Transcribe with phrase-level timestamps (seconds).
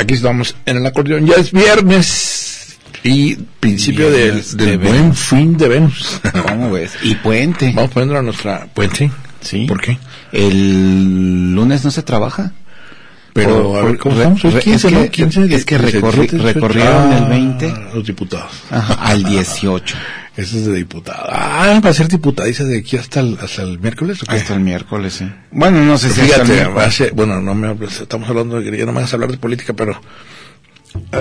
[0.00, 1.26] Aquí estamos en el acordeón.
[1.26, 5.18] Ya es viernes y principio del, Viernes del de buen Venus.
[5.18, 6.20] fin de Venus.
[6.48, 6.92] ¿Cómo ves?
[7.02, 7.72] Y puente.
[7.74, 9.10] Vamos poniendo a nuestra puente.
[9.40, 9.64] Sí.
[9.66, 9.98] ¿Por qué?
[10.32, 12.52] El lunes no se trabaja.
[13.32, 14.42] Pero, Por- a ver, ¿cómo estamos?
[14.42, 15.00] Re- 15, es ¿no?
[15.04, 16.54] que- 15 de- es que recorri- 17, 18.
[16.54, 17.74] recorrieron el Ah, 20.
[17.94, 18.50] Los diputados.
[18.70, 19.96] Ajá, al 18.
[20.40, 21.26] Es de diputado.
[21.28, 24.22] Ah, va a ser diputadiza de aquí hasta el, hasta el miércoles.
[24.22, 24.36] ¿o qué?
[24.36, 25.30] Hasta el miércoles, sí.
[25.50, 28.86] Bueno, no sé si hasta el Fíjate, hace- bueno, no me estamos hablando de ya
[28.86, 30.00] no me vas a hablar de política, pero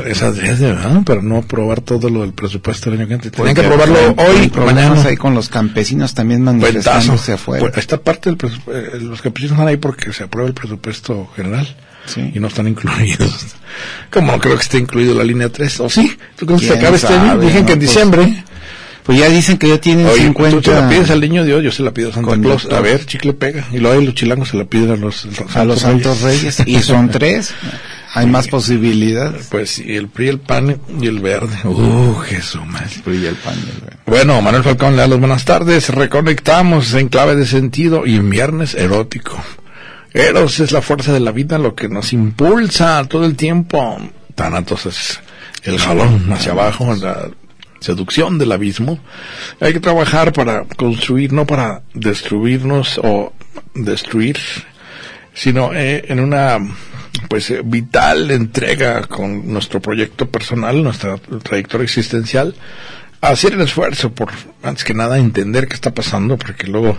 [0.06, 3.32] esa es de verdad, para no aprobar todo lo del presupuesto del año que entra.
[3.32, 5.04] Tenían que aprobarlo hoy, mañana.
[5.04, 7.62] ahí con los campesinos también manifestándose afuera.
[7.62, 11.28] Pues, esta parte del presu- eh, los campesinos están ahí porque se aprueba el presupuesto
[11.36, 11.68] general
[12.06, 12.32] Sí.
[12.34, 13.48] y no están incluidos.
[14.12, 16.18] Como no creo que esté incluido la línea 3, ¿o sí?
[16.36, 17.36] ¿Tú crees que se ¿Quién acaba este año?
[17.36, 17.40] no?
[17.42, 18.44] que en Pues, diciembre.
[19.04, 20.58] Pues ya dicen que ya tienen Oye, 50.
[20.58, 22.68] tú se la pides al niño Dios, yo se la pido a Santa Claus.
[22.72, 23.66] A ver, chicle pega.
[23.72, 26.62] Y luego los chilangos se la piden a los, a los Santos Reyes.
[26.66, 27.54] Y son tres.
[28.14, 29.48] Hay más posibilidades.
[29.52, 31.56] Pues sí, el PRI, el PAN y el verde.
[31.64, 32.90] Uh, Jesús, madre.
[33.06, 33.98] Pero ya el pan verde.
[34.06, 35.90] Bueno, Manuel Falcón le da las buenas tardes.
[35.90, 39.40] Reconectamos en clave de sentido y en viernes erótico.
[40.12, 44.00] Eros es la fuerza de la vida, lo que nos impulsa todo el tiempo.
[44.34, 45.20] Thanatos es
[45.64, 47.30] el jalón hacia abajo, la
[47.80, 49.00] seducción del abismo.
[49.60, 53.34] Hay que trabajar para construir, no para destruirnos o
[53.74, 54.38] destruir,
[55.34, 56.60] sino eh, en una
[57.28, 62.56] pues eh, vital entrega con nuestro proyecto personal, nuestra trayectoria existencial,
[63.22, 64.30] hacer el esfuerzo por,
[64.64, 66.98] antes que nada, entender qué está pasando, porque luego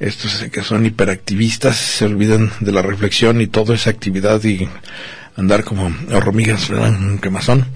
[0.00, 4.68] estos que son hiperactivistas se olvidan de la reflexión y toda esa actividad y
[5.36, 7.18] andar como hormigas, ¿verdad?
[7.20, 7.66] que más son.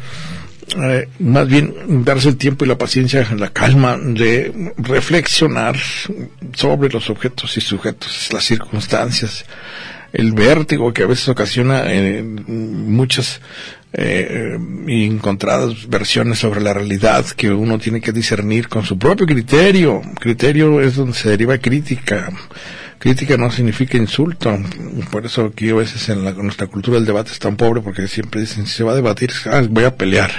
[0.76, 5.76] Eh, más bien darse el tiempo y la paciencia, la calma de reflexionar
[6.54, 9.44] sobre los objetos y sujetos, las circunstancias,
[10.12, 13.40] el vértigo que a veces ocasiona eh, muchas
[13.92, 14.56] eh,
[14.88, 20.00] encontradas versiones sobre la realidad que uno tiene que discernir con su propio criterio.
[20.18, 22.30] Criterio es donde se deriva crítica.
[23.02, 24.56] Crítica no significa insulto.
[25.10, 28.06] Por eso aquí a veces en la- nuestra cultura el debate es tan pobre porque
[28.06, 30.30] siempre dicen, si se va a debatir, ah, voy a pelear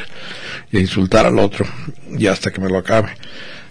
[0.72, 1.66] y a insultar al otro
[2.18, 3.09] y hasta que me lo acabe.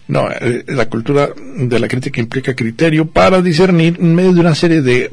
[0.09, 4.55] No, eh, la cultura de la crítica implica criterio para discernir en medio de una
[4.55, 5.11] serie de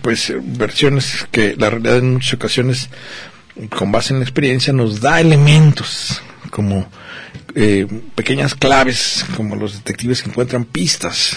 [0.00, 2.88] pues versiones que la realidad en muchas ocasiones
[3.68, 6.88] con base en la experiencia nos da elementos como
[7.54, 11.36] eh, pequeñas claves como los detectives que encuentran pistas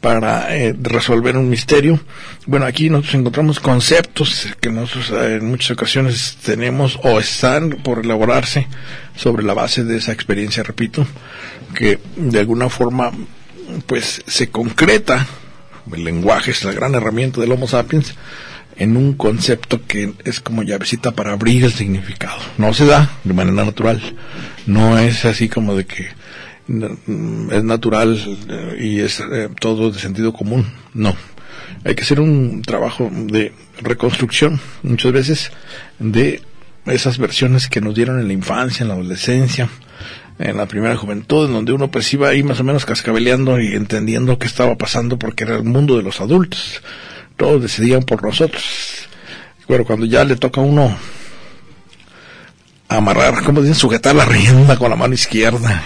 [0.00, 2.00] para eh, resolver un misterio.
[2.46, 8.04] Bueno, aquí nosotros encontramos conceptos que nosotros eh, en muchas ocasiones tenemos o están por
[8.04, 8.66] elaborarse
[9.16, 11.06] sobre la base de esa experiencia, repito,
[11.74, 13.12] que de alguna forma
[13.86, 15.26] pues se concreta,
[15.92, 18.14] el lenguaje es la gran herramienta del Homo sapiens,
[18.76, 22.38] en un concepto que es como llavecita para abrir el significado.
[22.56, 24.00] No se da de manera natural,
[24.66, 26.08] no es así como de que
[27.50, 30.66] es natural eh, y es eh, todo de sentido común.
[30.94, 31.14] No.
[31.84, 35.52] Hay que hacer un trabajo de reconstrucción, muchas veces,
[35.98, 36.42] de
[36.86, 39.68] esas versiones que nos dieron en la infancia, en la adolescencia,
[40.38, 43.74] en la primera juventud, en donde uno pues iba ahí más o menos cascabeleando y
[43.74, 46.82] entendiendo qué estaba pasando porque era el mundo de los adultos.
[47.36, 49.08] Todos decidían por nosotros.
[49.66, 50.96] Pero cuando ya le toca a uno
[52.88, 55.82] amarrar, como dicen, sujetar la rienda con la mano izquierda,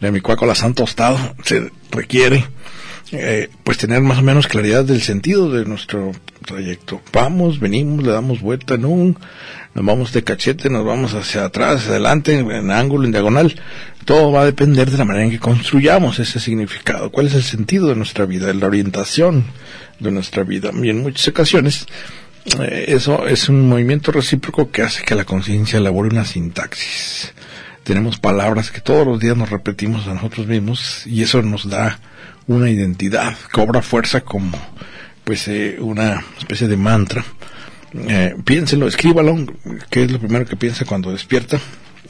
[0.00, 2.44] de mi cuaco la san tostado, se requiere
[3.12, 6.12] eh, pues tener más o menos claridad del sentido de nuestro
[6.44, 7.00] trayecto.
[7.12, 9.18] Vamos, venimos, le damos vuelta en un,
[9.74, 13.54] nos vamos de cachete, nos vamos hacia atrás, hacia adelante, en ángulo, en diagonal.
[14.04, 17.10] Todo va a depender de la manera en que construyamos ese significado.
[17.10, 18.52] ¿Cuál es el sentido de nuestra vida?
[18.52, 19.44] La orientación
[19.98, 20.70] de nuestra vida.
[20.80, 21.86] Y en muchas ocasiones
[22.60, 27.32] eh, eso es un movimiento recíproco que hace que la conciencia elabore una sintaxis.
[27.86, 31.98] Tenemos palabras que todos los días nos repetimos a nosotros mismos y eso nos da
[32.48, 34.58] una identidad, cobra fuerza como
[35.24, 37.24] pues eh, una especie de mantra
[38.08, 39.46] Eh, piénselo, escríbalo,
[39.88, 41.58] que es lo primero que piensa cuando despierta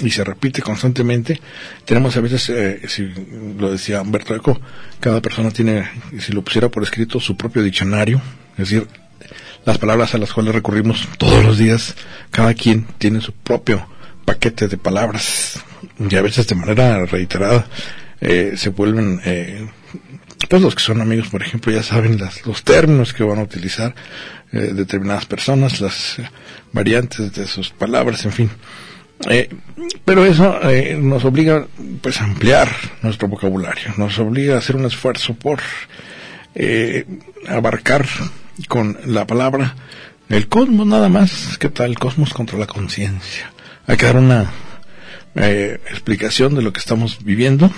[0.00, 1.40] y se repite constantemente.
[1.84, 3.08] Tenemos a veces, eh, si
[3.58, 4.60] lo decía Humberto Eco,
[4.98, 5.88] cada persona tiene,
[6.18, 8.20] si lo pusiera por escrito, su propio diccionario,
[8.52, 8.88] es decir,
[9.64, 11.94] las palabras a las cuales recurrimos todos los días,
[12.30, 13.86] cada quien tiene su propio
[14.26, 15.64] paquete de palabras.
[15.98, 17.66] Y a veces de manera reiterada
[18.20, 19.66] eh, se vuelven eh,
[20.48, 23.42] pues los que son amigos por ejemplo ya saben las, los términos que van a
[23.42, 23.94] utilizar
[24.52, 26.28] eh, determinadas personas las eh,
[26.72, 28.50] variantes de sus palabras en fin.
[30.04, 30.60] Pero eso
[30.98, 31.66] nos obliga
[32.02, 32.68] pues a ampliar
[33.00, 35.60] nuestro vocabulario nos obliga a hacer un esfuerzo por
[37.48, 38.06] abarcar
[38.68, 39.74] con la palabra
[40.28, 41.56] el cosmos nada más.
[41.56, 43.50] Que tal el cosmos contra la conciencia
[43.86, 44.50] hay que dar una
[45.34, 47.70] eh, explicación de lo que estamos viviendo.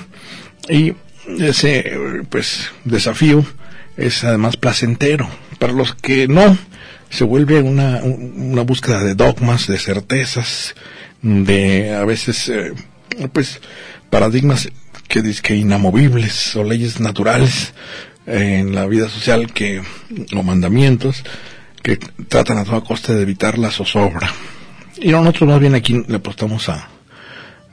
[0.68, 0.94] Y
[1.38, 1.98] ese
[2.30, 3.44] pues desafío
[3.96, 5.28] es además placentero.
[5.58, 6.56] Para los que no
[7.10, 10.74] se vuelve una, un- una búsqueda de dogmas de certezas
[11.22, 12.72] de a veces eh,
[13.32, 13.60] pues
[14.10, 14.68] paradigmas
[15.08, 17.72] que que inamovibles o leyes naturales
[18.26, 19.82] eh, en la vida social que
[20.36, 21.24] o mandamientos
[21.82, 21.96] que
[22.28, 24.30] tratan a toda costa de evitar la zozobra
[25.00, 26.88] y nosotros más bien aquí le apostamos a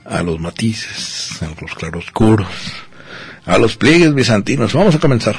[0.08, 2.48] a los matices, a los claroscuros,
[3.44, 4.72] a los pliegues bizantinos.
[4.72, 5.36] Vamos a comenzar.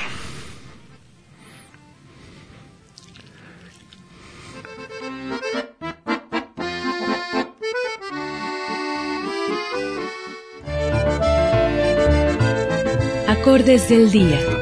[13.27, 14.56] Acordes del día.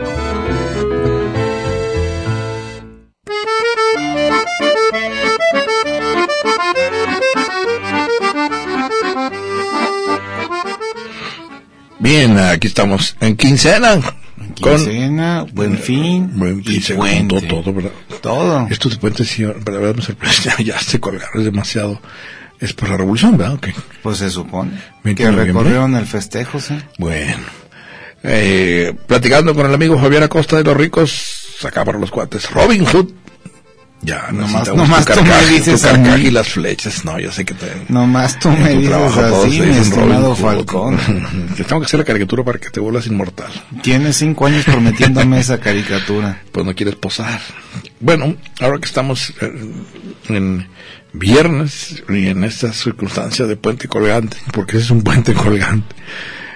[12.05, 13.99] Bien, aquí estamos en quincena.
[14.53, 17.41] Quincena, buen fin buen y quincena, puente.
[17.41, 17.91] todo, todo, ¿verdad?
[18.21, 18.67] Todo.
[18.69, 20.35] Esto de puente sí, la verdad me sorprende.
[20.63, 21.99] Ya, se colgaron, es demasiado.
[22.59, 23.59] Es por la revolución, ¿verdad?
[24.03, 26.77] Pues se supone 20 que recorrieron el festejo, sí.
[26.99, 27.43] Bueno.
[28.21, 32.51] Eh, platicando con el amigo Javier Acosta de los Ricos, acá para los cuates.
[32.51, 33.13] Robin Hood.
[34.05, 36.03] Ya, Nomás- nomás tu tú me carcaje, dices tu a mí.
[36.03, 37.05] carcaje y las flechas.
[37.05, 37.65] No, yo sé que te...
[37.89, 40.35] Nomás tú me dices así, mi estimado.
[40.35, 40.97] Falcón.
[41.57, 43.51] Te tengo que hacer la caricatura para que te vuelvas inmortal.
[43.81, 46.41] Tienes cinco años prometiéndome esa caricatura.
[46.51, 47.41] Pues no quieres posar.
[47.99, 49.51] Bueno, ahora que estamos eh,
[50.29, 50.67] en
[51.11, 55.95] viernes y en esta circunstancia de puente colgante, porque ese es un puente colgante.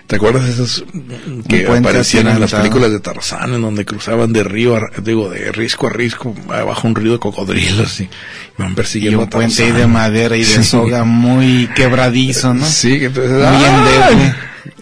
[0.10, 4.34] ¿Te acuerdas de esos mm, que aparecían en las películas de Tarzán, en donde cruzaban
[4.34, 8.10] de río, a, digo, de risco a risco, bajo un río de cocodrilos y
[8.58, 10.64] van Y persiguiendo un a puente ahí de madera y de Sí.
[10.64, 12.66] soga muy quebradizo, ¿no?
[12.66, 14.36] Sí, que entonces, Muy endeble,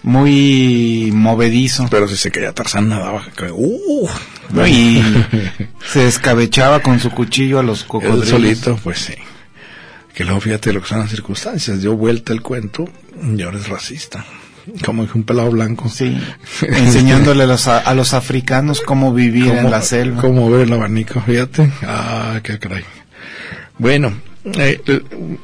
[0.03, 1.87] muy movedizo.
[1.91, 3.21] Pero si se caía Tarzán nadaba,
[3.51, 4.07] ¡uh!
[4.53, 4.65] ¿no?
[4.65, 5.03] Y
[5.91, 8.29] se escabechaba con su cuchillo a los Él cocodrilos.
[8.29, 9.15] solito, pues sí.
[10.13, 11.81] Que luego fíjate lo que son las circunstancias.
[11.81, 12.87] Dio vuelta el cuento
[13.37, 14.25] y ahora es racista.
[14.85, 15.89] Como que un pelado blanco.
[15.89, 16.17] Sí,
[16.61, 20.21] enseñándole a los, a los africanos cómo vivir en la selva.
[20.21, 21.71] Cómo ver el abanico, fíjate.
[21.83, 22.83] Ah, qué caray.
[23.77, 24.13] Bueno,
[24.45, 24.81] eh,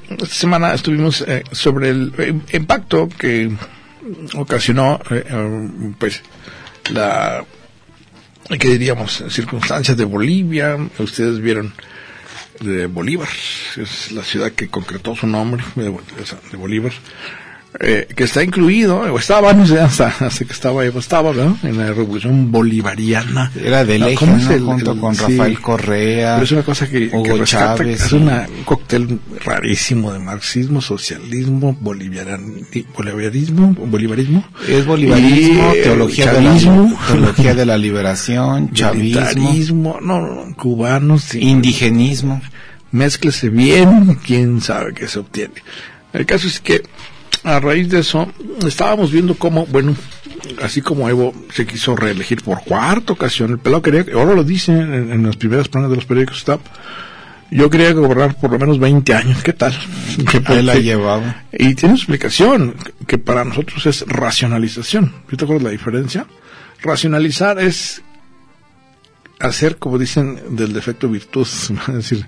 [0.10, 3.52] esta semana estuvimos eh, sobre el eh, impacto que
[4.36, 6.22] ocasionó, eh, eh, pues,
[6.92, 7.44] la,
[8.48, 9.24] ¿qué diríamos?
[9.30, 10.78] Circunstancias de Bolivia.
[11.00, 11.74] Ustedes vieron
[12.60, 13.28] de Bolívar,
[13.78, 16.94] es la ciudad que concretó su nombre, de Bolívar,
[17.80, 21.56] eh, que está incluido, o estaba, no sé, hasta, hasta que estaba, estaba, ¿verdad?
[21.64, 23.52] En la revolución bolivariana.
[23.56, 24.52] Era No, eje, ¿cómo ¿no?
[24.52, 25.22] el- junto el- con sí.
[25.24, 26.34] Rafael Correa.
[26.36, 28.16] Pero es una cosa que, que Hugo rescata, Chávez, es sí.
[28.16, 32.54] una, un cóctel rarísimo de marxismo, socialismo, boliviaran,
[32.96, 34.44] boliviarismo, bolivarismo.
[34.68, 36.56] Es bolivarismo, y, teología, de la,
[37.08, 41.40] teología de la liberación, chavismo, no, no, cubanos, sí.
[41.40, 42.42] indigenismo.
[42.92, 45.56] mézclese bien, quién sabe qué se obtiene.
[46.14, 46.84] El caso es que
[47.44, 48.32] a raíz de eso
[48.66, 49.96] estábamos viendo cómo, bueno,
[50.62, 54.72] así como Evo se quiso reelegir por cuarta ocasión, el pelado quería, ahora lo dice
[54.72, 56.60] en, en las primeras planas de los periódicos, está,
[57.52, 59.74] yo quería gobernar por lo menos 20 años, ¿qué tal?
[60.46, 61.44] Ahí la porque- llevaba.
[61.52, 62.76] y tiene su explicación,
[63.08, 65.14] que para nosotros es racionalización.
[65.30, 66.26] ¿Sí te acuerdas la diferencia?
[66.82, 68.02] Racionalizar es
[69.40, 71.48] hacer, como dicen, del defecto virtud.
[71.88, 72.26] Es decir,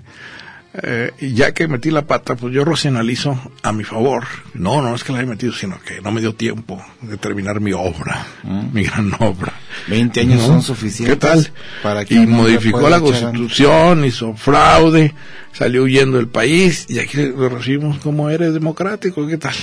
[0.82, 4.24] eh, ya que metí la pata, pues yo racionalizo a mi favor.
[4.54, 7.60] No, no es que la haya metido, sino que no me dio tiempo de terminar
[7.60, 8.26] mi obra,
[8.72, 9.54] mi gran obra.
[9.88, 10.46] 20 años ¿No?
[10.46, 11.52] son suficientes ¿Qué tal?
[11.82, 15.14] para que y modificó la echar constitución, hizo fraude,
[15.52, 19.26] salió huyendo del país y aquí lo recibimos como eres democrático.
[19.26, 19.54] ¿Qué tal?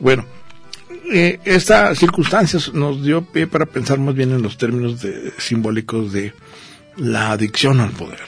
[0.00, 0.26] Bueno,
[1.12, 6.12] eh, esta circunstancia nos dio pie para pensar más bien en los términos de, simbólicos
[6.12, 6.32] de
[6.96, 8.20] la adicción al poder.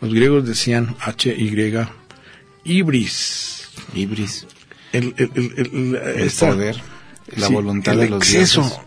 [0.00, 1.86] Los griegos decían H-Y,
[2.64, 3.68] ibris.
[3.94, 4.46] Ibris.
[4.92, 6.76] El, el, el, el, El esta- poder,
[7.36, 8.78] la sí, voluntad el de los exceso dioses.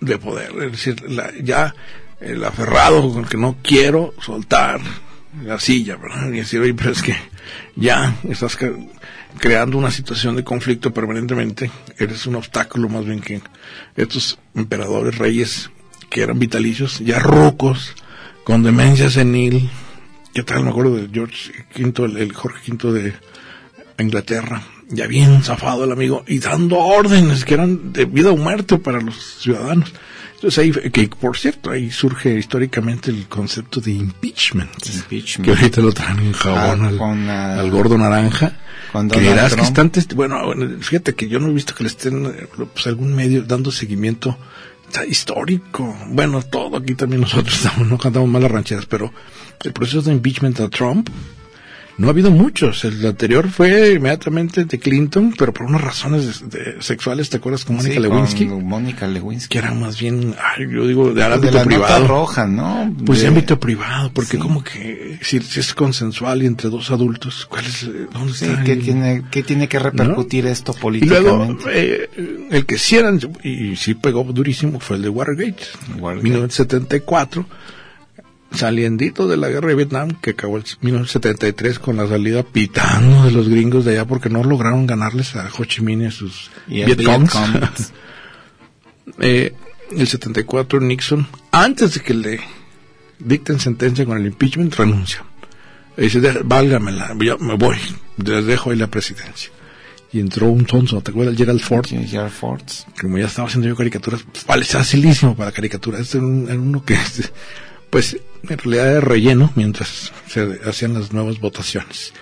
[0.00, 0.50] de poder.
[0.64, 1.74] Es decir, la- ya
[2.20, 4.80] el aferrado con el que no quiero soltar
[5.44, 6.28] la silla, ¿verdad?
[6.28, 7.16] Y decir, oye, pero es que
[7.74, 8.56] ya estás
[9.38, 11.70] creando una situación de conflicto permanentemente.
[11.98, 13.40] Eres un obstáculo más bien que
[13.96, 15.70] estos emperadores, reyes
[16.10, 17.94] que eran vitalicios, ya rucos,
[18.44, 19.70] con demencia senil.
[20.34, 20.64] ¿Qué tal?
[20.64, 23.12] Me acuerdo de George V, el, el Jorge V de
[23.98, 28.78] Inglaterra, ya bien zafado el amigo, y dando órdenes que eran de vida o muerte
[28.78, 29.92] para los ciudadanos.
[30.34, 35.44] Entonces ahí, que por cierto, ahí surge históricamente el concepto de impeachment, Impeachment.
[35.44, 38.58] que ahorita lo traen en jabón Ah, al, con, al gordo naranja.
[38.90, 40.40] con que verás que están, bueno,
[40.80, 44.36] fíjate que yo no he visto que le estén, eh, pues algún medio dando seguimiento
[45.06, 45.96] histórico.
[46.08, 49.12] Bueno, todo aquí también nosotros estamos, no cantamos malas rancheras, pero
[49.64, 51.08] el proceso de impeachment a Trump
[51.98, 52.84] no ha habido muchos.
[52.84, 57.64] El anterior fue inmediatamente de Clinton, pero por unas razones de- de- sexuales, ¿te acuerdas
[57.64, 58.46] con Mónica Sí, Lewinsky?
[58.46, 59.48] con Mónica Lewinsky.
[59.48, 62.06] Que eran más bien, ay, yo digo, de ámbito la nota privado.
[62.08, 62.92] roja, ¿no?
[63.04, 64.38] Pues de De- ámbito privado, porque Sí.
[64.38, 68.46] como que si, si es consensual y entre dos adultos, ¿cuál es, eh, dónde Sí,
[68.46, 71.64] está ¿qué el- tiene, qué tiene que repercutir esto Y luego, políticamente?
[71.74, 72.10] eh,
[72.50, 75.62] el que sí eran, y sí pegó durísimo, fue el de Watergate.
[75.98, 76.22] Watergate.
[76.22, 77.46] 1974,
[78.54, 83.32] saliendito de la guerra de Vietnam, que acabó el 1973 con la salida pitando de
[83.32, 86.50] los gringos de allá porque no lograron ganarles a Ho Chi Minh y a sus
[86.68, 87.32] Y Vietcongs.
[87.34, 87.92] Vietcongs.
[89.18, 89.52] Eh,
[89.96, 92.40] el 74 Nixon, antes de que le
[93.18, 95.24] dicten sentencia con el impeachment, renuncia.
[95.98, 97.76] Y dice, "De- válgamela, yo me voy,
[98.16, 99.50] les dejo ahí la presidencia.
[100.12, 101.36] Y entró un tonso, ¿te acuerdas?
[101.36, 102.62] Gerald Ford, Sí, Gerald Ford.
[103.00, 106.02] como ya estaba haciendo yo caricaturas, vale, facilísimo para caricaturas.
[106.02, 106.96] Este era, un- era uno que,
[107.92, 108.16] pues,
[108.48, 112.12] en realidad era relleno mientras se hacían las nuevas votaciones.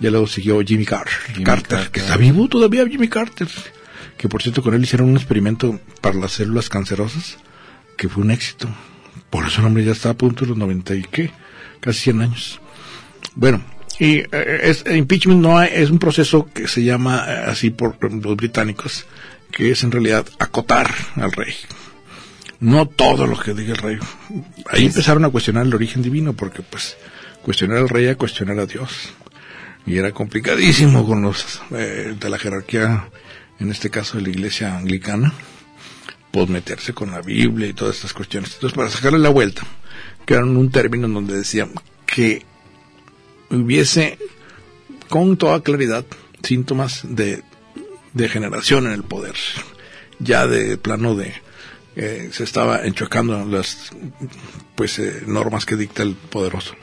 [0.00, 1.90] Ya luego siguió Jimmy Carter, Jimmy Carter, Carter.
[1.92, 3.48] que está vivo todavía Jimmy Carter.
[4.18, 7.38] Que por cierto con él hicieron un experimento para las células cancerosas,
[7.96, 8.68] que fue un éxito.
[9.30, 11.30] Por eso el hombre ya está a punto de los 90 y qué,
[11.80, 12.60] casi 100 años.
[13.34, 13.62] Bueno,
[13.98, 17.70] y eh, es, el impeachment no hay- es un proceso que se llama eh, así
[17.70, 19.06] por los británicos,
[19.52, 21.54] que es en realidad acotar al rey.
[22.60, 23.98] No todo lo que diga el rey.
[24.68, 26.96] Ahí empezaron a cuestionar el origen divino, porque pues
[27.42, 29.12] cuestionar al rey a cuestionar a Dios.
[29.86, 33.08] Y era complicadísimo con los eh, de la jerarquía,
[33.58, 35.32] en este caso de la iglesia anglicana,
[36.30, 38.54] pues meterse con la Biblia y todas estas cuestiones.
[38.54, 39.62] Entonces, para sacarle la vuelta,
[40.26, 41.70] crearon un término en donde decían
[42.04, 42.44] que
[43.48, 44.18] hubiese
[45.08, 46.04] con toda claridad
[46.42, 47.42] síntomas de
[48.12, 49.34] degeneración en el poder,
[50.18, 51.32] ya de plano de
[52.02, 53.90] eh, se estaba enchocando las
[54.74, 56.74] pues eh, normas que dicta el poderoso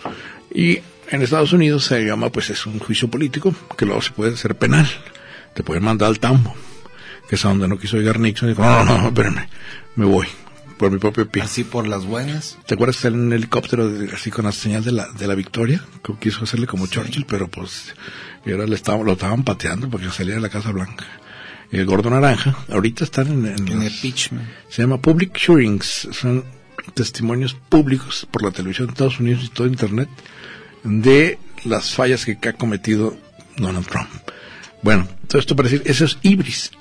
[0.53, 4.33] y en Estados Unidos se llama pues es un juicio político que luego se puede
[4.33, 4.87] hacer penal
[5.55, 6.53] te pueden mandar al tambo
[7.27, 9.47] que es a donde no quiso llegar Nixon dijo no no no espérame
[9.95, 10.27] me voy
[10.77, 12.55] por mi propio pie Así por las buenas.
[12.67, 15.33] ¿Te acuerdas que en un helicóptero de- así con la señal de la, de la
[15.33, 15.83] victoria?
[16.03, 17.95] Que quiso hacerle como Churchill, pero pues
[18.45, 21.03] y ahora le estaban, lo estaban pateando porque salía de la Casa Blanca.
[21.71, 24.47] El gordo naranja, ahorita están en, en En los- impeachment.
[24.69, 26.43] se llama Public Hearings, son
[26.93, 30.07] testimonios públicos por la televisión de Estados Unidos y todo Internet
[30.83, 33.17] de las fallas que ha cometido
[33.57, 34.07] Donald Trump.
[34.81, 36.71] Bueno, todo esto para decir, ese es Ibris,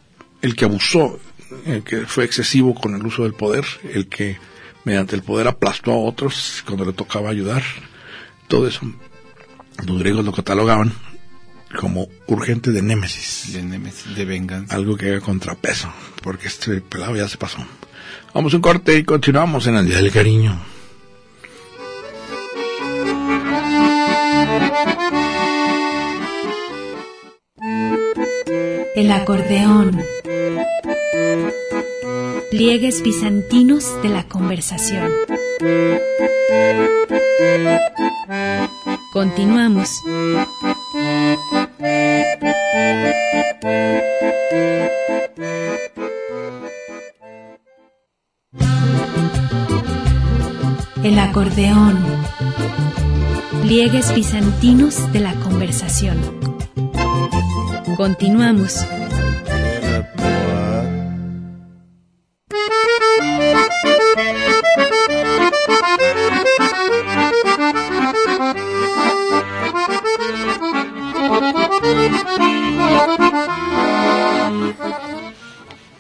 [0.43, 1.19] el que abusó,
[1.65, 4.37] el que fue excesivo con el uso del poder, el que
[4.85, 7.65] mediante el poder aplastó a otros cuando le tocaba ayudar.
[8.47, 8.83] Todo eso,
[9.85, 10.93] los griegos lo catalogaban
[11.77, 14.75] como urgente de némesis De, Nemesis, de venganza.
[14.75, 15.89] algo que haga contrapeso,
[16.23, 17.59] porque este pelado ya se pasó.
[18.35, 20.59] Vamos a un corte y continuamos en el Día del Cariño.
[28.95, 30.03] El acordeón.
[32.51, 35.11] Pliegues bizantinos de la conversación.
[39.13, 39.91] Continuamos.
[53.87, 56.19] Bizantinos de la conversación.
[57.97, 58.85] Continuamos.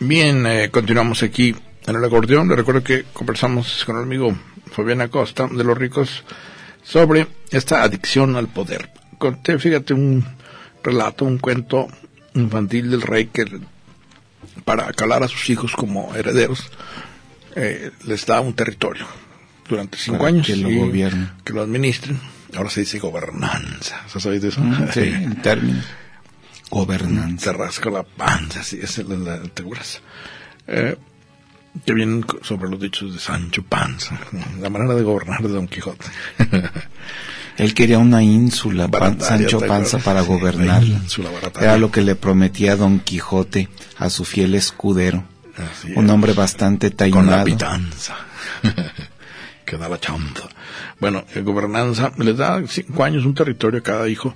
[0.00, 1.54] Bien, eh, continuamos aquí
[1.86, 2.48] en el acordeón.
[2.48, 4.36] Le recuerdo que conversamos con el amigo
[4.72, 6.24] Fabián Acosta de Los Ricos
[6.96, 8.90] sobre esta adicción al poder.
[9.18, 10.24] Conté, fíjate, un
[10.82, 11.88] relato, un cuento
[12.34, 13.44] infantil del rey que
[14.64, 16.70] para calar a sus hijos como herederos
[17.54, 19.06] eh, les da un territorio
[19.68, 21.32] durante cinco Para años que lo gobiernen.
[21.44, 22.18] que lo administren.
[22.56, 24.02] Ahora se dice gobernanza.
[24.14, 24.62] ¿Has oído eso?
[24.94, 25.84] Sí, en términos.
[26.70, 27.44] Gobernanza.
[27.44, 29.40] Se rasca la panza, sí, esa es la, la.
[30.68, 30.96] Eh,
[31.84, 34.18] que vienen sobre los dichos de Sancho Panza,
[34.60, 36.06] la manera de gobernar de Don Quijote.
[37.58, 40.82] Él quería una ínsula, Pan- Sancho ¿te Panza, para Sí, gobernar.
[40.82, 41.68] la ínsula barataria.
[41.70, 43.68] Era lo que le prometía Don Quijote
[43.98, 45.24] a su fiel escudero.
[45.56, 46.10] Así Un es.
[46.10, 47.44] hombre bastante con la taimado.
[47.46, 48.14] pitanza.
[49.64, 50.42] que da la chamba.
[51.00, 54.34] Bueno, gobernanza les da cinco años un territorio a cada hijo.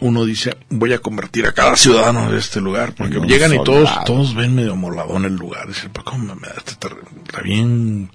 [0.00, 3.90] Uno dice, voy a convertir a cada ciudadano de este lugar, porque llegan y todos,
[4.04, 5.66] todos ven medio moladón el lugar.
[5.66, 7.08] Dicen, pero cómo me da este terreno?
[7.26, 8.10] Está bien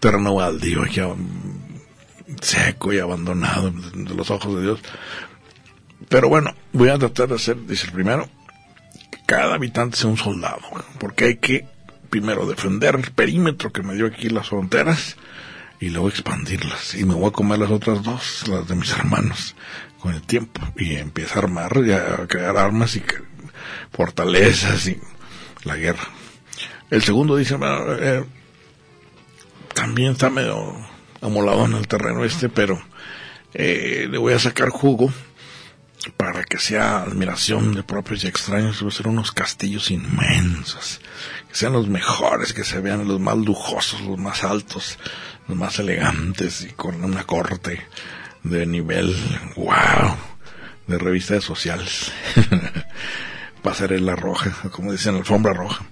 [0.00, 1.00] terreno baldío aquí,
[2.40, 4.80] seco y abandonado de los ojos de Dios.
[6.08, 8.28] Pero bueno, voy a tratar de hacer, dice el primero,
[9.10, 10.60] que cada habitante sea un soldado,
[10.98, 11.66] porque hay que
[12.10, 15.16] primero defender el perímetro que me dio aquí las fronteras
[15.80, 16.94] y luego expandirlas.
[16.94, 19.54] Y me voy a comer las otras dos, las de mis hermanos,
[20.00, 20.60] con el tiempo.
[20.76, 23.02] Y empieza a armar y a crear armas y
[23.92, 25.00] fortalezas y
[25.64, 26.08] la guerra.
[26.90, 28.24] El segundo dice, eh,
[29.74, 30.74] también está medio
[31.20, 32.80] amolado en el terreno este, pero
[33.54, 35.12] eh, le voy a sacar jugo
[36.16, 41.00] para que sea admiración de propios y extraños, voy a hacer unos castillos inmensos,
[41.48, 44.98] que sean los mejores, que se vean los más lujosos, los más altos,
[45.48, 47.80] los más elegantes y con una corte
[48.50, 49.14] de nivel,
[49.56, 50.16] wow,
[50.86, 52.12] de revistas sociales.
[53.62, 55.84] Pasarela roja, como dicen, alfombra roja.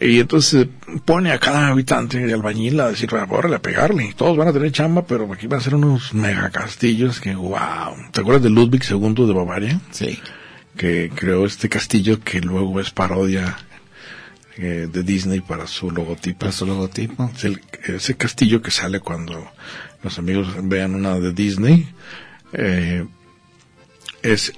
[0.00, 0.66] Y entonces
[1.04, 4.12] pone a cada habitante de albañil a decir, órale, a pegarle.
[4.16, 7.94] Todos van a tener chamba, pero aquí van a ser unos mega castillos que, wow.
[8.10, 9.80] ¿Te acuerdas de Ludwig II de Bavaria?
[9.92, 10.18] Sí.
[10.76, 13.56] Que creó este castillo que luego es parodia
[14.56, 16.38] eh, de Disney para su logotipo.
[16.40, 17.30] Para su logotipo.
[17.34, 19.50] Es el- ese castillo que sale cuando
[20.02, 21.88] los amigos vean una de Disney
[22.52, 23.04] eh,
[24.22, 24.52] es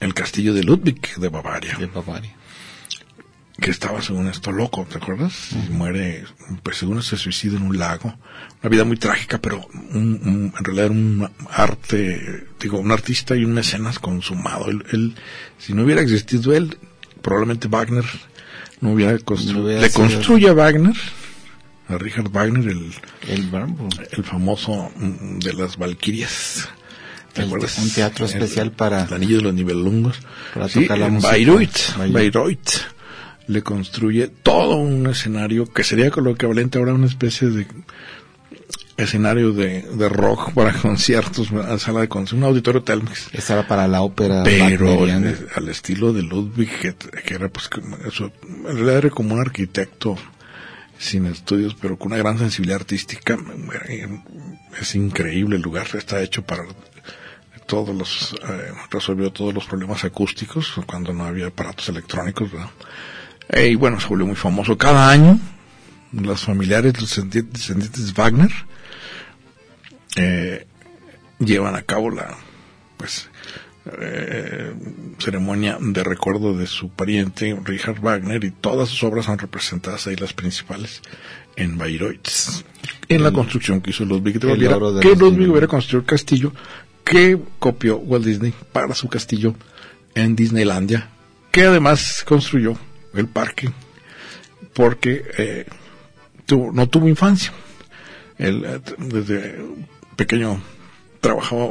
[0.00, 2.32] el castillo de Ludwig de Bavaria De Bavaria.
[3.60, 5.50] que estaba según esto loco, ¿te acuerdas?
[5.52, 6.24] Y muere,
[6.64, 8.12] pues según se suicida en un lago.
[8.60, 13.36] Una vida muy trágica, pero un- un- en realidad era un arte, digo, un artista
[13.36, 14.68] y un mecenas consumado.
[14.68, 15.14] Él, él-
[15.58, 16.76] si no hubiera existido él,
[17.22, 18.04] probablemente Wagner
[18.82, 19.12] no hubiera.
[19.12, 20.94] No hubiera Le construye a Wagner,
[21.88, 22.92] a Richard Wagner, el,
[23.26, 23.48] El
[24.12, 26.68] el famoso mm, de las Valquirias.
[27.32, 27.78] ¿Te El- acuerdas?
[27.78, 30.18] un teatro El- especial para- El anillo de los nivelungos.
[30.52, 31.30] para Sí, tocar la en música.
[31.32, 32.12] Bayreuth, Bayreuth.
[32.34, 32.68] Bayreuth
[33.48, 37.66] le construye todo un escenario que sería con lo equivalente ahora a una especie de
[38.96, 43.28] escenario de, de rock para conciertos, una sala de conciertos, un auditorio Telmex.
[43.32, 45.04] Esa era para la ópera Pero
[45.56, 49.40] al estilo de Ludwig, que, que era pues, como eso, en realidad era como un
[49.40, 50.16] arquitecto
[50.98, 53.36] sin estudios, pero con una gran sensibilidad artística.
[54.80, 56.64] Es increíble el lugar, está hecho para
[57.66, 62.70] todos los, eh, resolvió todos los problemas acústicos cuando no había aparatos electrónicos, ¿verdad?
[63.48, 64.76] Eh, y bueno, se volvió muy famoso.
[64.78, 65.38] Cada año,
[66.12, 68.50] los familiares, los descendi- descendientes de Wagner,
[70.16, 70.66] eh,
[71.38, 72.36] llevan a cabo la,
[72.96, 73.28] pues,
[74.00, 74.72] eh,
[75.18, 80.16] ceremonia de recuerdo de su pariente Richard Wagner y todas sus obras son representadas ahí
[80.16, 81.02] las principales
[81.56, 82.62] en Bayreuth.
[83.08, 86.52] En la construcción que hizo Ludwig de Baviera que Ludwig hubiera construido el castillo
[87.04, 89.54] que copió Walt Disney para su castillo
[90.14, 91.08] en Disneylandia
[91.50, 92.76] que además construyó
[93.14, 93.70] el parque
[94.74, 95.66] porque eh,
[96.46, 97.52] tuvo- no tuvo infancia.
[98.38, 99.60] Él eh, desde
[100.26, 100.60] pequeño
[101.20, 101.66] trabajaba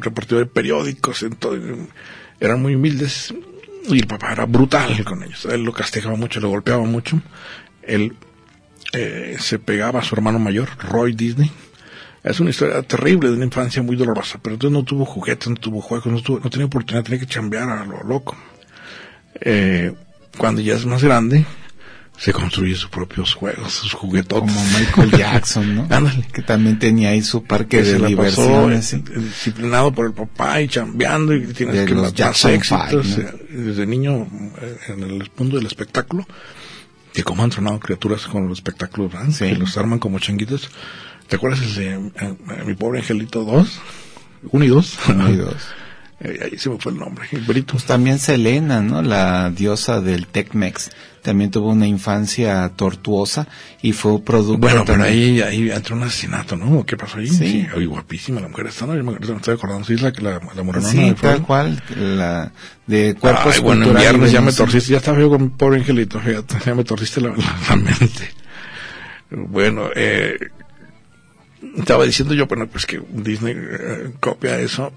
[0.00, 1.56] repartidor de periódicos, en todo,
[2.40, 3.34] eran muy humildes
[3.88, 5.46] y el papá era brutal con ellos.
[5.46, 7.20] Él lo castigaba mucho, lo golpeaba mucho.
[7.82, 8.14] Él
[8.92, 11.50] eh, se pegaba a su hermano mayor, Roy Disney.
[12.24, 15.54] Es una historia terrible de una infancia muy dolorosa, pero entonces no tuvo juguetes, no
[15.54, 18.36] tuvo juegos, no, tuvo- no tenía oportunidad, tenía que chambear a lo loco.
[19.40, 19.92] Eh,
[20.36, 21.44] cuando ya es más grande,
[22.18, 24.52] se construye sus propios juegos, sus juguetotes.
[24.52, 25.82] Como Michael Jackson, ¿no?
[25.90, 26.26] Ándale.
[26.32, 28.92] Que también tenía ahí su parque que se de pasó diversiones.
[28.94, 33.28] eh, disciplinado por el papá y chambeando y tienes De que los Jackson éxitos Five,
[33.28, 34.26] eh, desde niño
[34.60, 36.26] eh, en el mundo del espectáculo
[37.12, 39.12] que como han tronado criaturas con los espectáculos.
[39.32, 39.46] Sí.
[39.46, 40.68] que los arman como changuitos
[41.28, 43.80] ¿te acuerdas de eh, mi pobre angelito 2?
[44.52, 45.54] 1 y 2 Uno y dos.
[46.18, 47.72] Eh, ahí se me fue el nombre, Brito.
[47.74, 49.02] Pues también Selena, ¿no?
[49.02, 50.90] La diosa del Tex-Mex.
[51.20, 53.48] También tuvo una infancia tortuosa
[53.82, 56.86] y fue producto Bueno, pero también- ahí, ahí entró un asesinato, ¿no?
[56.86, 57.26] ¿Qué pasó ahí?
[57.28, 57.66] Sí.
[57.74, 58.94] Ay, guapísima la mujer esta, ¿no?
[58.96, 62.52] Yo me, me estoy acordando, sí, es la, la, la morenona Sí, tal cual, la
[62.86, 65.78] de cuerpos Ay, bueno, en viernes ya me torciste, ya estaba yo con mi pobre
[65.80, 68.30] angelito, fíjate, ya me torciste la, la- la mente.
[69.30, 70.38] Bueno, eh,
[71.76, 74.92] estaba diciendo yo, bueno, pues que Disney eh, copia eso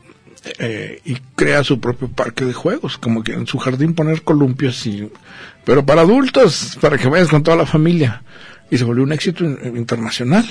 [0.60, 4.86] eh, y crea su propio parque de juegos, como que en su jardín poner columpios
[4.86, 5.10] y,
[5.66, 8.24] pero para adultos, para que vayas con toda la familia.
[8.72, 10.46] Y se volvió un éxito in- internacional,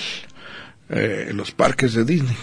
[0.90, 2.36] eh, los parques de Disney.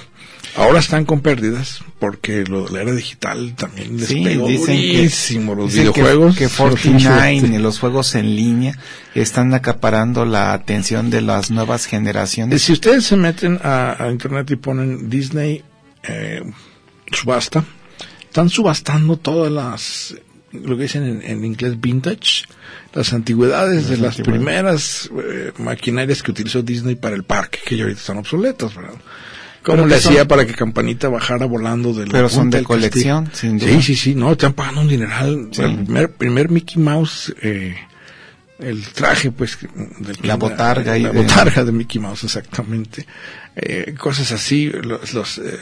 [0.57, 4.77] Ahora están con pérdidas porque lo de la era digital también les Sí, pegó dicen
[4.77, 6.37] que, durísimo los dicen videojuegos.
[6.37, 8.77] que, Fortnite y los juegos en línea
[9.15, 12.61] están acaparando la atención de las nuevas Eh, generaciones.
[12.61, 15.61] Si ustedes se meten a, a internet y ponen Disney
[16.03, 16.41] eh,
[17.11, 17.63] subasta,
[18.21, 20.15] están subastando todas las,
[20.51, 22.43] lo que dicen en, en inglés vintage,
[22.93, 27.83] las antigüedades de las primeras eh, maquinarias que utilizó Disney para el parque, que ya
[27.83, 28.93] ahorita están obsoletas, ¿verdad?
[29.63, 32.67] Como Pero le hacía para que Campanita bajara volando de la Pero son de del
[32.67, 33.81] colección, sin Sí, duda.
[33.81, 35.49] sí, sí, no, están pagando un dineral.
[35.51, 35.61] Sí.
[35.63, 37.75] El primer, primer Mickey Mouse, eh,
[38.59, 39.57] el traje, pues,
[39.99, 43.07] del La botarga la de- botarga de Mickey Mouse, exactamente.
[43.55, 45.57] Eh, cosas así, los, los eh,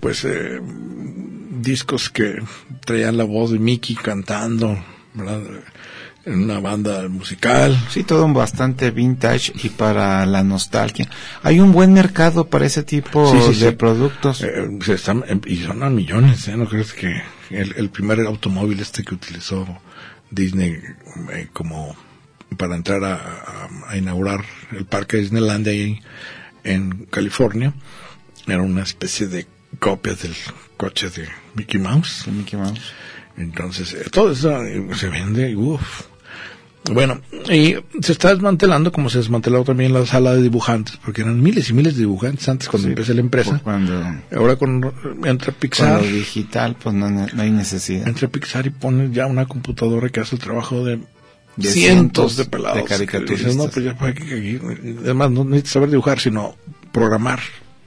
[0.00, 0.60] pues, eh,
[1.60, 2.42] discos que
[2.84, 4.82] traían la voz de Mickey cantando,
[5.14, 5.42] ¿verdad?
[6.24, 7.76] En una banda musical.
[7.90, 11.08] Sí, todo bastante vintage y para la nostalgia.
[11.42, 13.76] Hay un buen mercado para ese tipo Sí, sí, de sí.
[13.76, 14.40] productos.
[14.42, 16.56] Eh, se están, em, y son a millones, ¿eh?
[16.56, 19.66] ¿No crees que el, el primer automóvil este que utilizó
[20.30, 20.78] Disney
[21.32, 21.96] eh, como
[22.56, 26.00] para entrar a, a- a inaugurar el parque de Disneylandia ahí
[26.64, 27.72] en California
[28.46, 29.46] era una especie de
[29.78, 30.34] copia del
[30.76, 32.24] coche de Mickey Mouse?
[32.26, 32.80] de Mickey Mouse.
[33.36, 36.02] Entonces, eh, todo eso eh, se vende, y uff.
[36.90, 41.40] Bueno, y se está desmantelando como se desmanteló también la sala de dibujantes, porque eran
[41.40, 43.60] miles y miles de dibujantes antes cuando Sí, empecé la empresa.
[43.62, 44.04] Cuando,
[44.34, 44.92] Ahora con
[45.24, 48.08] entra con Pixar, lo digital, pues no, no hay necesidad.
[48.08, 50.96] entra Pixar y pone ya una computadora que hace el trabajo de,
[51.56, 52.78] De cientos cientos de pelados.
[52.78, 53.38] de caricaturistas.
[53.38, 54.58] dices, no, pues ya para qué aquí.
[55.04, 56.56] Además, no necesitas saber dibujar, sino
[56.90, 57.38] programar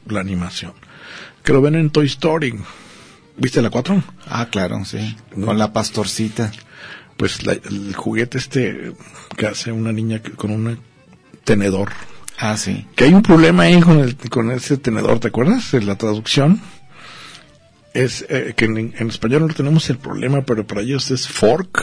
[0.07, 0.71] la animación.
[1.45, 2.55] Que lo ven en Toy Story.
[3.37, 4.03] ¿Viste la 4?
[4.27, 5.15] Ah, claro, sí.
[5.35, 5.47] No.
[5.47, 6.51] Con la pastorcita.
[7.17, 8.93] Pues la- el juguete este
[9.37, 10.79] que hace una niña con un
[11.43, 11.91] tenedor.
[12.39, 12.85] Ah, sí.
[12.95, 15.73] Que hay un problema ahí con, el, con ese tenedor, ¿te acuerdas?
[15.73, 16.61] En la traducción.
[17.93, 21.81] Es eh, que en, en español no tenemos el problema, pero para ellos es fork.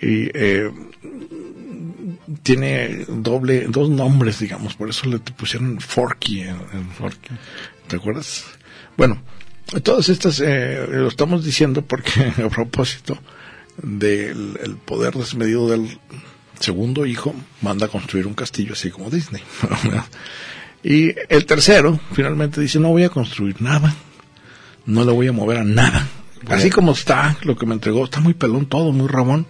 [0.00, 0.70] Y eh,
[2.42, 7.28] tiene doble, dos nombres, digamos, por eso le pusieron forky en, en forky.
[7.86, 8.44] ¿Te acuerdas?
[8.96, 9.22] Bueno,
[9.82, 13.18] todas estas eh, lo estamos diciendo porque a propósito
[13.82, 15.98] del el poder desmedido del
[16.62, 19.42] segundo hijo, manda a construir un castillo así como Disney.
[20.84, 23.94] y el tercero finalmente dice, no voy a construir nada,
[24.86, 26.08] no le voy a mover a nada.
[26.48, 29.46] Así como está, lo que me entregó, está muy pelón todo, muy rabón,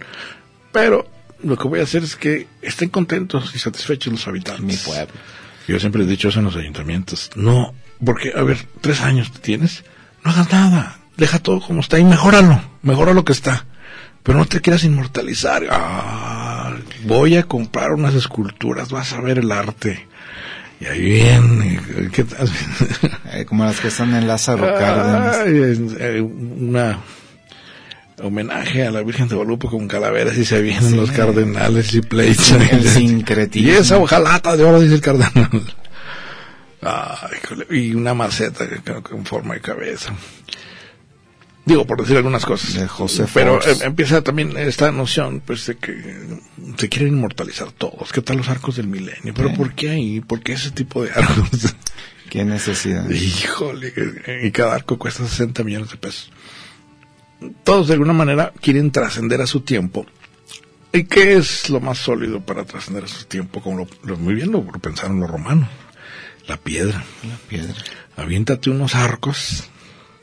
[0.71, 1.07] pero
[1.43, 4.63] lo que voy a hacer es que estén contentos y satisfechos los habitantes.
[4.63, 5.13] Mi pueblo.
[5.67, 7.31] Yo siempre he dicho eso en los ayuntamientos.
[7.35, 7.73] No,
[8.05, 9.83] porque, a ver, tres años tienes,
[10.23, 13.65] no hagas nada, deja todo como está y mejóralo, mejora lo que está.
[14.23, 15.63] Pero no te quieras inmortalizar.
[15.69, 16.73] Ah,
[17.05, 20.07] voy a comprar unas esculturas, vas a ver el arte.
[20.79, 21.79] Y ahí viene,
[22.13, 22.49] ¿qué tal?
[23.47, 25.37] Como las que están en Lázaro Cárdenas.
[25.45, 26.99] Eh, una
[28.21, 30.95] homenaje a la Virgen de Guadalupe con calaveras y se vienen Sí.
[30.95, 32.01] los cardenales y.
[32.11, 33.67] El sincretismo.
[33.71, 35.49] Y esa hojalata de oro, dice el cardenal.
[36.85, 38.65] Ay, híjole, y una maceta
[39.01, 40.13] con forma de cabeza.
[41.65, 42.73] Digo, por decir algunas cosas.
[42.73, 45.93] De José Pero eh, empieza también esta noción, pues, de que
[46.77, 48.11] se quieren inmortalizar todos.
[48.11, 49.33] ¿Qué tal los arcos del milenio?
[49.33, 49.53] Pero.
[49.53, 50.19] ¿por qué ahí?
[50.19, 51.75] ¿Por qué ese tipo de arcos?
[52.29, 53.07] Qué necesidad.
[53.09, 53.93] Híjole,
[54.43, 56.31] y cada arco cuesta 60 millones de pesos.
[57.63, 60.05] Todos de alguna manera quieren trascender a su tiempo.
[60.91, 63.61] ¿Y qué es lo más sólido para trascender a su tiempo?
[63.61, 65.69] Como lo, lo- muy bien lo pensaron los romanos.
[66.47, 67.03] La piedra.
[67.27, 67.75] La piedra.
[68.17, 69.65] Aviéntate unos arcos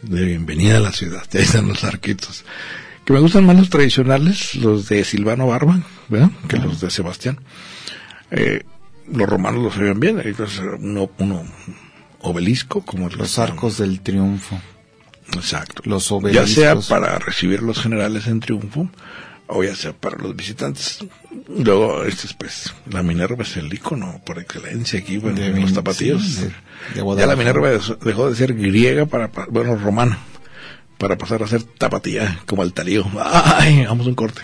[0.02, 1.22] de bienvenida a la ciudad.
[1.32, 2.44] Ya están los arquitos.
[3.04, 6.30] Que me gustan más los tradicionales, los de Silvano Barba, ¿verdad?
[6.48, 7.38] Que los de Sebastián.
[8.30, 8.62] Eh,
[9.10, 10.20] los romanos los sabían bien.
[10.20, 11.44] Entonces, uno, uno
[12.20, 14.60] obelisco, como Los arcos del triunfo.
[15.32, 15.82] Exacto.
[15.86, 16.88] Los Ya sea obeliscos.
[16.88, 18.90] para recibir los generales en triunfo,
[19.50, 20.98] o ya sea para los visitantes.
[21.48, 25.60] Luego, este es pues, la Minerva es el icono por excelencia aquí, bueno, De en
[25.60, 26.10] los sí,
[26.94, 27.36] de- de ya la.
[27.36, 30.18] Minerva dejó de ser griega para, para- bueno, romana,
[30.98, 33.04] para pasar a ser tapatía como el talío.
[33.22, 34.42] Ay, vamos a un corte.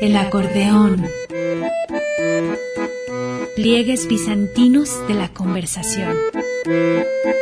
[0.00, 1.06] El acordeón.
[3.56, 6.14] Pliegues bizantinos de la conversación.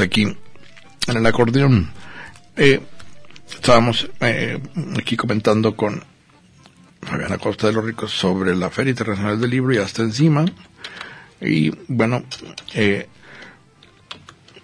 [0.00, 1.90] Aquí en el acordeón.
[2.56, 2.80] Eh,
[3.48, 4.58] estábamos eh,
[4.98, 6.02] aquí comentando con
[7.02, 10.44] Fabiana Costa de los Ricos sobre la Feria Internacional del Libro y hasta encima.
[11.40, 12.24] Y bueno,
[12.74, 13.08] eh,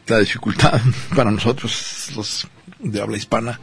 [0.07, 0.81] la dificultad
[1.17, 3.61] para nosotros, los de habla hispana,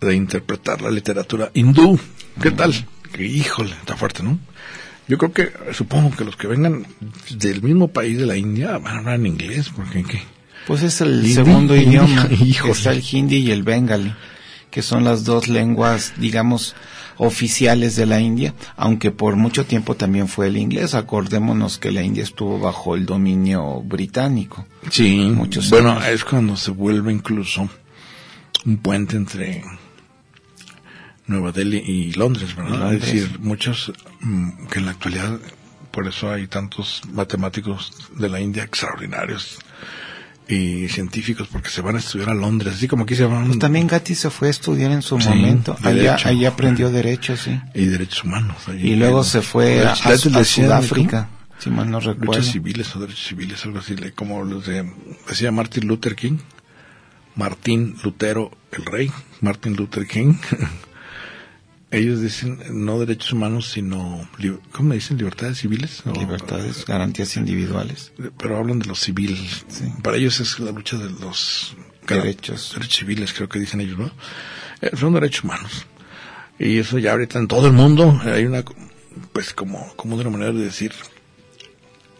[0.00, 1.98] de interpretar la literatura hindú.
[2.40, 2.72] ¿Qué tal?
[3.18, 4.38] Híjole, está fuerte, ¿no?
[5.06, 6.86] Yo creo que, supongo que los que vengan
[7.30, 10.33] del mismo país de la India van a hablar en inglés, porque ¿qué?
[10.66, 12.28] Pues es el segundo hindi, idioma.
[12.30, 12.72] híjole.
[12.72, 14.14] Está el hindi y el bengali,
[14.70, 16.74] que son las dos lenguas, digamos,
[17.16, 20.94] oficiales de la India, aunque por mucho tiempo también fue el inglés.
[20.94, 24.66] Acordémonos que la India estuvo bajo el dominio británico.
[24.90, 26.08] Sí, Muchos bueno, años.
[26.08, 27.68] es cuando se vuelve incluso
[28.64, 29.62] un puente entre
[31.26, 32.78] Nueva Delhi y Londres, ¿verdad?
[32.78, 33.04] Londres.
[33.04, 35.38] Es decir, muchos mm, que en la actualidad,
[35.90, 39.58] por eso hay tantos matemáticos de la India extraordinarios
[40.48, 43.58] y científicos, porque se van a estudiar a Londres, así como aquí se van Pues
[43.58, 45.76] también Gatti se fue a estudiar en su Sí, momento.
[45.82, 47.58] Allá, allá aprendió derecho, sí.
[47.74, 48.56] y derechos humanos.
[48.68, 51.28] allí Y luego en- se fue a, a- a ciudad, Sudáfrica,
[51.58, 52.32] si mal no recuerdo.
[52.34, 54.90] Luchas civiles o derechos civiles, algo así, como los de,
[55.28, 56.36] decía Martin Luther King,
[57.36, 60.34] Martín Lutero el Rey, Martin Luther King.
[61.94, 64.28] Ellos dicen no derechos humanos, sino,
[64.72, 65.16] ¿cómo me dicen?
[65.18, 66.02] Libertades civiles.
[66.06, 68.12] O- Libertades, garantías individuales.
[68.38, 69.64] Pero hablan de los civiles.
[69.68, 69.84] Sí.
[70.02, 71.76] Para ellos es la lucha de los
[72.06, 72.72] Derechos.
[72.74, 74.10] derechos civiles, creo que dicen ellos, ¿no?
[74.80, 75.86] Eh, son derechos humanos.
[76.58, 78.64] Y eso ya ahorita en todo el mundo hay una,
[79.32, 80.92] pues como, como de una manera de decir,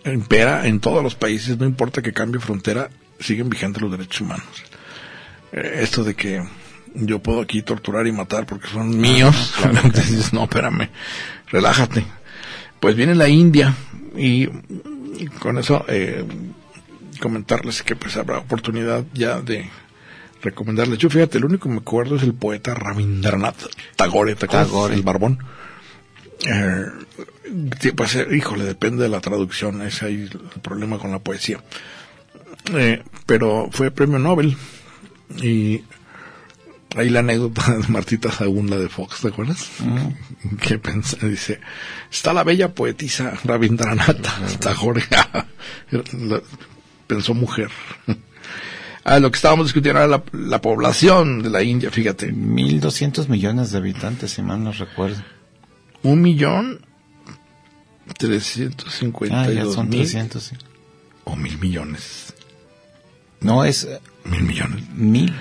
[0.04, 4.46] impera en todos los países, no importa que cambie frontera, siguen vigentes los derechos humanos.
[5.52, 6.42] Eh, esto de que
[6.94, 9.54] yo puedo aquí torturar y matar porque son míos,
[9.85, 10.88] entonces no, espérame,
[11.48, 12.04] relájate.
[12.80, 13.74] Pues viene la India
[14.16, 14.48] y,
[15.18, 16.24] y con eso eh,
[17.20, 19.70] comentarles que pues habrá oportunidad ya de
[20.42, 20.98] recomendarles.
[20.98, 23.62] Yo fíjate, el único que me acuerdo es el poeta Rabindranath
[23.96, 24.35] Tagore.
[24.35, 24.94] Tagore.
[24.94, 25.38] el barbón.
[26.46, 26.85] Eh,
[27.96, 31.61] pues, eh, híjole, depende de la traducción, ese es ahí el problema con la poesía.
[32.72, 34.57] Eh, pero fue premio Nobel
[35.42, 35.83] y
[36.96, 39.68] ahí la anécdota de Martita Sagún, la de Fox, ¿te acuerdas?
[40.61, 41.61] Que pensa, dice,
[42.11, 45.02] está la bella poetisa Rabindranath Tagore.
[47.07, 47.68] Pensó mujer.
[49.04, 52.33] Ah, lo que estábamos discutiendo era la, la población de la India, fíjate.
[52.33, 55.22] 1.200 millones de habitantes, si mal no recuerdo.
[56.02, 56.80] Un millón
[58.18, 60.57] trescientos cincuenta Ah, y ya dos son mil 300, sí.
[61.24, 62.35] o mil millones.
[63.40, 64.83] No, es eh, Mil millones.
[64.94, 65.35] mil.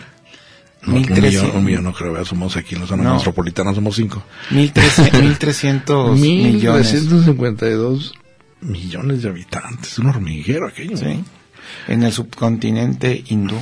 [0.85, 1.43] No, un, 1300.
[1.43, 3.15] millón, un millón no creo, somos aquí en la zona No.
[3.15, 4.23] metropolitana, somos cinco.
[4.51, 6.89] 1.300 Mil millones.
[6.89, 8.13] trescientos cincuenta y dos
[8.61, 10.97] millones de habitantes, un hormiguero aquello.
[10.97, 11.05] Sí.
[11.05, 11.25] ¿no?
[11.87, 13.57] En el subcontinente hindú.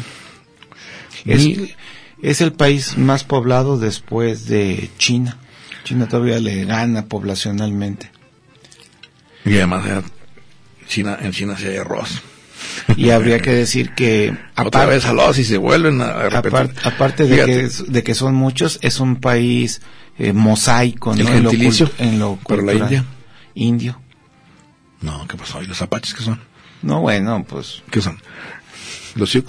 [1.25, 1.75] Es, Mil-
[2.21, 5.37] es el país más poblado después de China.
[5.83, 8.11] China todavía le gana poblacionalmente.
[9.45, 10.01] Y además eh,
[10.87, 12.21] China, en China sí hay arroz.
[12.95, 16.51] Y habría que decir que Otra vez arroz y se vuelven a repetir.
[16.59, 19.81] apar- aparte de que, de que son muchos, es un país
[20.17, 21.29] eh, mosaico, ¿El ¿no?
[21.29, 21.89] En lo gentilicio?
[21.97, 22.93] en lo ¿Pero la cultural.
[22.93, 23.05] India?
[23.55, 24.01] Indio.
[25.01, 25.61] No, ¿qué pasó?
[25.63, 26.39] ¿Y los apaches qué son?
[26.81, 28.19] No, bueno, pues ¿Qué son?
[29.15, 29.45] ¿Los Sioux?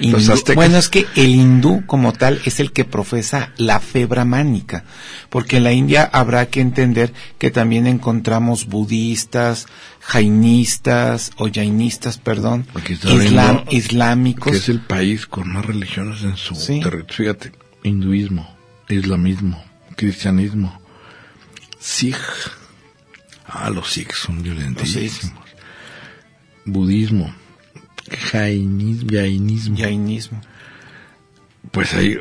[0.00, 0.56] Los aztecas.
[0.56, 4.84] Bueno, es que el hindú como tal es el que profesa la fe brahmánica,
[5.30, 9.66] porque en la India habrá que entender que también encontramos budistas,
[10.00, 12.66] jainistas o jainistas, perdón,
[13.08, 14.52] islam- islámicos.
[14.52, 16.80] que es el país con más religiones en su Sí.
[16.80, 17.14] territorio.
[17.14, 18.48] Fíjate, hinduismo,
[18.88, 19.62] islamismo,
[19.96, 20.80] cristianismo,
[21.78, 22.16] sikh,
[23.46, 25.30] Ah, los Sikhs son violentísimos.
[26.64, 27.32] Budismo,
[28.10, 29.76] jainismo, jainismo.
[29.78, 30.40] Jainismo.
[31.70, 32.18] Pues ahí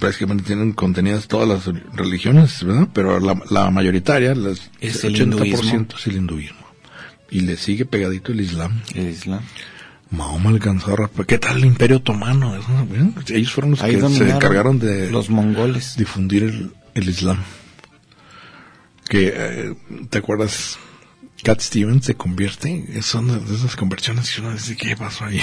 [0.00, 2.88] prácticamente tienen contenidas todas las religiones, ¿verdad?
[2.92, 5.86] Pero la, la mayoritaria, las, Es el hinduismo.
[5.96, 6.58] es el hinduismo.
[7.30, 8.80] Y le sigue pegadito el Islam.
[8.94, 9.40] El Islam.
[10.10, 11.26] Mahoma alcanzó a rapar.
[11.26, 12.56] ¿Qué tal el Imperio Otomano?
[12.56, 12.60] ¿Eh?
[13.28, 15.96] Ellos fueron los Ahí que se encargaron de los mongoles.
[15.98, 17.36] difundir el, el Islam.
[19.08, 19.74] Que, eh,
[20.08, 20.78] ¿te acuerdas?
[21.42, 25.40] Cat Stevens se convierte, son de de esas conversiones que uno dice, ¿qué pasó ahí?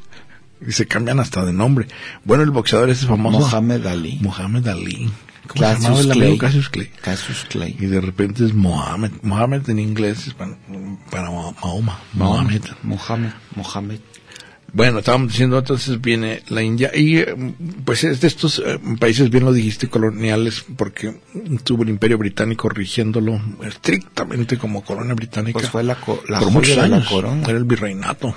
[0.66, 1.86] y se cambian hasta de nombre.
[2.24, 3.40] Bueno, el boxeador ese famoso.
[3.40, 4.18] Mohamed Ali.
[4.20, 5.10] Mohamed Ali.
[5.46, 6.08] ¿Cómo se?
[6.08, 6.38] Clay.
[6.38, 6.90] Cassius Clay.
[7.00, 7.76] Cassius Clay.
[7.78, 9.12] Y de repente es Mohamed.
[9.22, 10.56] Mohamed en inglés es para,
[11.10, 11.98] para Mahoma.
[12.12, 12.62] Mohamed.
[12.82, 13.30] Mohamed.
[13.54, 14.00] Mohamed.
[14.72, 17.34] Bueno, estábamos diciendo, entonces viene la India y eh,
[17.86, 21.16] pues es de estos eh, países, bien lo dijiste, coloniales, porque
[21.64, 26.50] tuvo el imperio británico rigiéndolo estrictamente como colonia británica Pues fue la, co- la por
[26.50, 27.08] muchos la años.
[27.08, 27.42] corona.
[27.48, 28.34] Era el virreinato.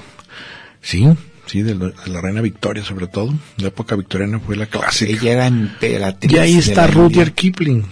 [0.81, 1.05] Sí,
[1.47, 3.33] sí, de la, de la reina Victoria sobre todo.
[3.57, 5.11] La época victoriana fue la clásica.
[5.11, 6.31] Ella era emperatriz.
[6.31, 7.35] y ahí está Rudyard India.
[7.35, 7.85] Kipling.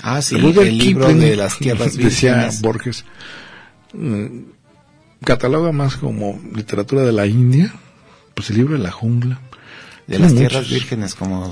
[0.00, 2.48] Ah, sí, Rudyard el libro Kipling, de las tierras decía.
[2.62, 3.04] Borges,
[5.24, 7.72] cataloga más como literatura de la India,
[8.34, 9.40] pues el libro de la jungla.
[10.06, 10.48] De las muchos.
[10.48, 11.50] tierras vírgenes, como...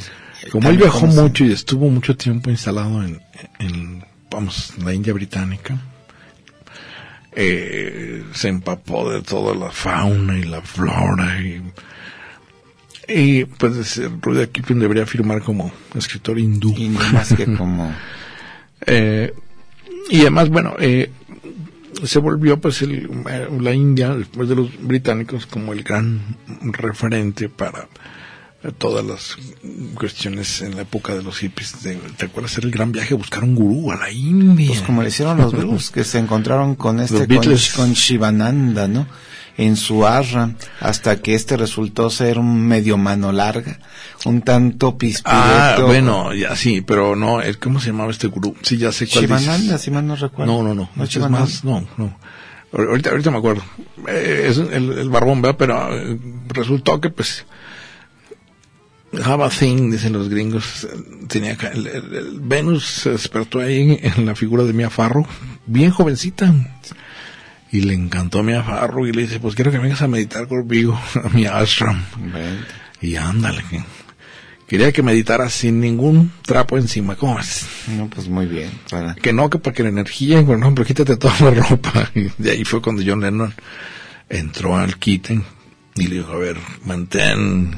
[0.52, 3.18] Como él viajó mucho y estuvo mucho tiempo instalado en,
[3.58, 5.78] en vamos, la India británica,
[7.32, 11.62] eh, se empapó de toda la fauna y la flora y,
[13.08, 16.74] y pues Rudyard Kipling debería firmar como escritor hindú.
[17.12, 17.92] Más que como...
[18.86, 19.32] Eh,
[20.10, 21.10] y además, bueno, eh,
[22.02, 23.08] se volvió pues el,
[23.60, 27.88] la India, después de los británicos, como el gran referente para
[28.62, 29.36] eh, todas las
[29.94, 31.82] cuestiones en la época de los hippies.
[31.82, 32.56] De, ¿Te acuerdas?
[32.58, 34.68] Era el gran viaje a buscar un gurú a la India.
[34.68, 39.06] Pues como le hicieron los Beatles, que se encontraron con este, con, con Shivananda, ¿no?
[39.56, 43.78] En su arra, hasta que este resultó ser un medio mano larga,
[44.24, 45.30] un tanto pispireto.
[45.32, 48.56] Ah, bueno, ya sí, pero no, ¿cómo se llamaba este gurú?
[48.62, 50.52] Sí, ya sé cuál Shivananda, si mal no recuerdo.
[50.52, 52.18] No, no, no, ¿No es más, no, no.
[52.72, 53.62] Ahor- Ahorita, ahorita me acuerdo.
[54.08, 55.56] Eh, es el, el barbón, ¿verdad?
[55.56, 57.46] Pero eh, resultó que, pues,
[59.24, 60.88] Have a thing, dicen los gringos.
[61.28, 65.24] Tenía el, el- el Venus se despertó ahí en la figura de Mia Farrow,
[65.66, 66.52] bien jovencita.
[67.74, 70.46] Y le encantó a Mia Farrow y le dice, pues quiero que vengas a meditar
[70.46, 72.04] conmigo a mi ashram.
[73.00, 73.82] Y ándale, que
[74.68, 77.16] quería que meditara sin ningún trapo encima.
[77.16, 77.66] ¿Cómo ves?
[77.88, 78.70] no, pues muy bien.
[78.88, 79.16] Para...
[79.16, 82.12] Que no, que para que la energía, bueno, no, pero quítate toda la ropa.
[82.14, 83.52] Y de ahí fue cuando John Lennon
[84.28, 85.40] entró al quite
[85.96, 87.74] y le dijo, a ver, mantén,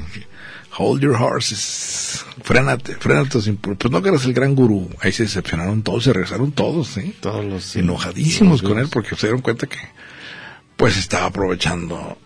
[0.78, 3.30] hold your horses, frénate, frénate.
[3.30, 4.88] tus impul- Pues no que eras el gran gurú.
[5.00, 7.14] Ahí se decepcionaron todos, se regresaron todos, ¿eh?
[7.20, 7.76] Todos los...
[7.76, 9.78] Enojadísimos los con él porque se dieron cuenta que,
[10.76, 12.18] pues estaba aprovechando,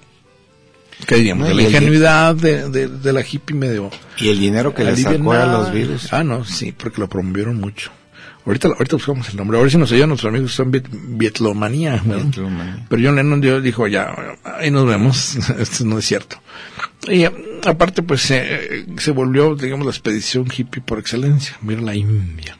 [1.07, 1.49] ¿qué diríamos?
[1.49, 5.33] No, la ingenuidad de, de, de la hippie medio Y el dinero que le sacó
[5.33, 6.13] a los virus.
[6.13, 7.91] Ah, no, sí, porque lo promovieron mucho.
[8.47, 9.59] Ahorita, ahorita buscamos el nombre.
[9.59, 12.03] A ver si nos ayudan nuestros amigos son viet, vietlomanía.
[12.05, 12.87] Vietlomanía.
[12.89, 15.37] Pero John Lennon dijo, ya, ahí nos vemos.
[15.59, 16.41] Esto no es cierto.
[17.09, 17.33] Y eh,
[17.65, 21.57] aparte, pues, eh, se volvió, digamos, la expedición hippie por excelencia.
[21.63, 22.57] Mira la India.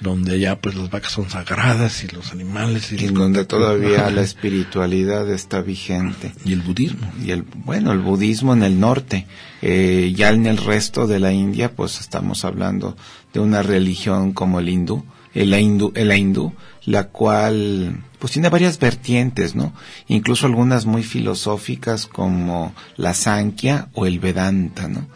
[0.00, 2.90] Donde allá, pues, las vacas son sagradas y los animales.
[2.90, 6.32] Y, En donde todavía la espiritualidad está vigente.
[6.44, 7.12] y el budismo.
[7.22, 9.26] y el bueno el budismo en el norte
[9.62, 12.96] Eh, ya en el resto de la India pues estamos hablando
[13.34, 15.04] de una religión como el hindú
[15.34, 16.54] el hindú el hindú
[16.84, 19.72] la cual pues tiene varias vertientes no
[20.08, 25.06] incluso algunas muy filosóficas como la Sankhya o el Vedanta no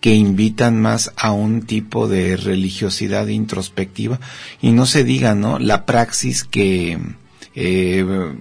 [0.00, 4.18] que invitan más a un tipo de religiosidad introspectiva.
[4.62, 6.98] Y no se diga no la praxis que
[7.54, 8.32] eh,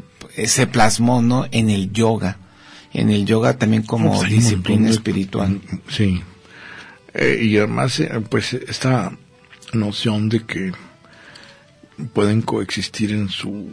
[0.45, 2.37] se plasmó no en el yoga.
[2.93, 5.59] En el yoga también como Pues disciplina de- espiritual.
[5.89, 6.21] Sí.
[7.13, 9.11] Eh, y además, eh, pues, esta
[9.73, 10.71] noción de que
[12.13, 13.69] pueden coexistir en su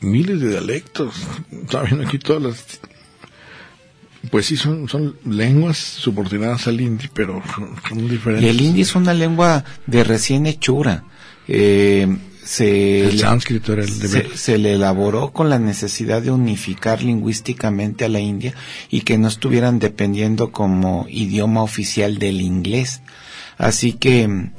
[0.00, 1.14] miles de dialectos.
[1.50, 2.80] Viendo aquí todas las...
[4.30, 7.42] Pues sí, son, son lenguas subordinadas al hindi, pero
[7.88, 8.44] son, diferentes.
[8.46, 11.04] Y el hindi es una lengua de recién hechura.
[11.48, 12.06] Eh,
[12.44, 16.30] se, El le- sánscrito era el de se, se le elaboró con la necesidad de
[16.30, 18.52] unificar lingüísticamente a la India
[18.90, 23.00] y que no estuvieran dependiendo como idioma oficial del inglés.
[23.56, 24.50] Así que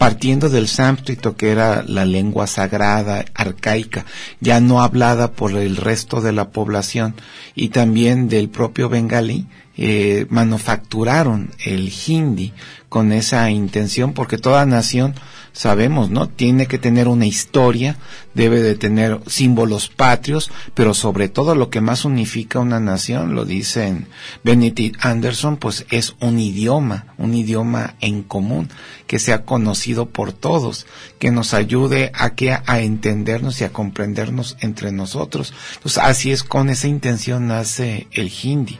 [0.00, 4.06] partiendo del sánscrito que era la lengua sagrada, arcaica,
[4.40, 7.14] ya no hablada por el resto de la población
[7.54, 9.46] y también del propio bengalí,
[9.76, 12.54] eh, manufacturaron el hindi
[12.88, 15.16] con esa intención porque toda nación
[15.52, 16.28] sabemos, ¿no?
[16.28, 17.96] Tiene que tener una historia,
[18.34, 23.44] debe de tener símbolos patrios, pero sobre todo lo que más unifica una nación, lo
[23.44, 24.06] dicen
[24.44, 28.68] Benedict Anderson, pues es un idioma, un idioma en común,
[29.06, 30.86] que sea conocido por todos,
[31.18, 35.52] que nos ayude a que a entendernos y a comprendernos entre nosotros.
[35.74, 38.78] Entonces, así es con esa intención nace el hindi,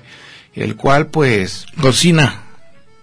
[0.54, 2.44] el cual pues cocina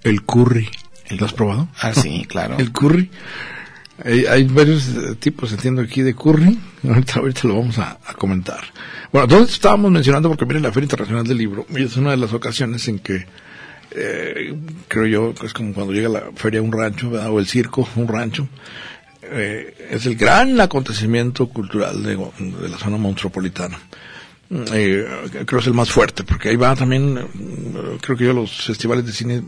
[0.04, 0.70] el curry.
[1.10, 1.68] ¿Lo has probado?
[1.80, 2.56] Ah, sí, claro.
[2.60, 3.10] el curry.
[4.04, 6.58] Hay, varios eh, tipos, entiendo aquí, de curry.
[6.88, 8.62] Ahorita, ahorita lo vamos a, comentar.
[9.12, 12.18] Bueno, todos estábamos mencionando, porque miren la Feria Internacional del Libro, y es una de
[12.18, 13.26] las ocasiones en que,
[13.92, 14.56] eh,
[14.88, 18.08] creo yo, es como cuando llega la feria a un rancho, o el circo un
[18.08, 18.48] rancho,
[19.24, 22.16] eh, es el gran acontecimiento cultural de,
[22.70, 23.80] la zona metropolitana.
[24.50, 27.20] creo que es el más fuerte, porque ahí va también,
[28.02, 29.44] creo que yo los festivales de cine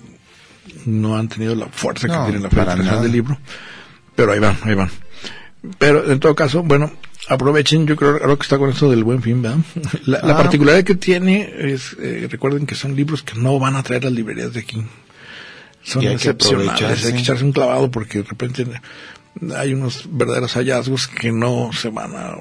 [0.85, 3.37] no han tenido la fuerza que tiene la Feria Internacional del Libro
[4.19, 4.89] pero ahí van, ahí van.
[5.77, 6.91] Pero en todo caso, bueno,
[7.29, 9.59] aprovechen, yo creo que está con esto del buen fin, ¿verdad?
[10.05, 10.37] La, ah.
[10.37, 14.11] particularidad que tiene es, eh, recuerden que son libros que no van a traer las
[14.11, 14.83] librerías de aquí.
[15.81, 18.65] Son excepcionales, hay que echarse un clavado porque de repente
[19.55, 22.35] hay unos verdaderos hallazgos que no se van a,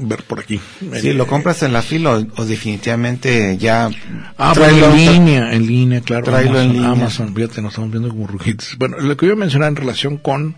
[0.00, 0.60] ver por aquí.
[1.00, 3.90] Si lo compras en la fila o, definitivamente ya...
[4.38, 6.24] Ah, en línea, en línea, claro.
[6.24, 6.90] Tráelo en línea.
[6.90, 8.76] Amazon, fíjate, nos estamos viendo como rujitos.
[8.78, 10.56] Bueno, lo que iba a mencionar en relación con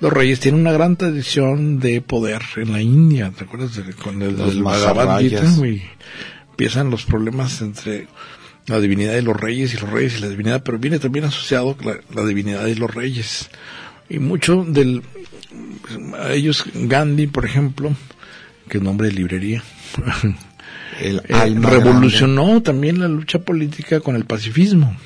[0.00, 3.80] los reyes, tiene una gran tradición de poder en la India, ¿te acuerdas?
[4.02, 4.54] con el, los
[5.22, 5.82] Y
[6.50, 8.08] empiezan los problemas entre
[8.66, 11.76] la divinidad de los reyes y los reyes y la divinidad, pero viene también asociado
[11.84, 13.50] la, la divinidad de los reyes.
[14.08, 15.02] Y mucho del
[16.18, 17.94] a ellos Gandhi por ejemplo
[18.68, 19.62] que es nombre de librería
[21.00, 24.96] el eh, revolucionó también la lucha política con el pacifismo.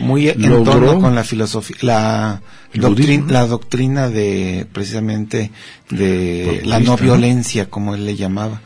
[0.00, 2.42] Muy en torno con la filosofía la
[2.74, 5.52] doctrina, la doctrina de precisamente
[5.88, 8.60] de la no violencia como él le llamaba.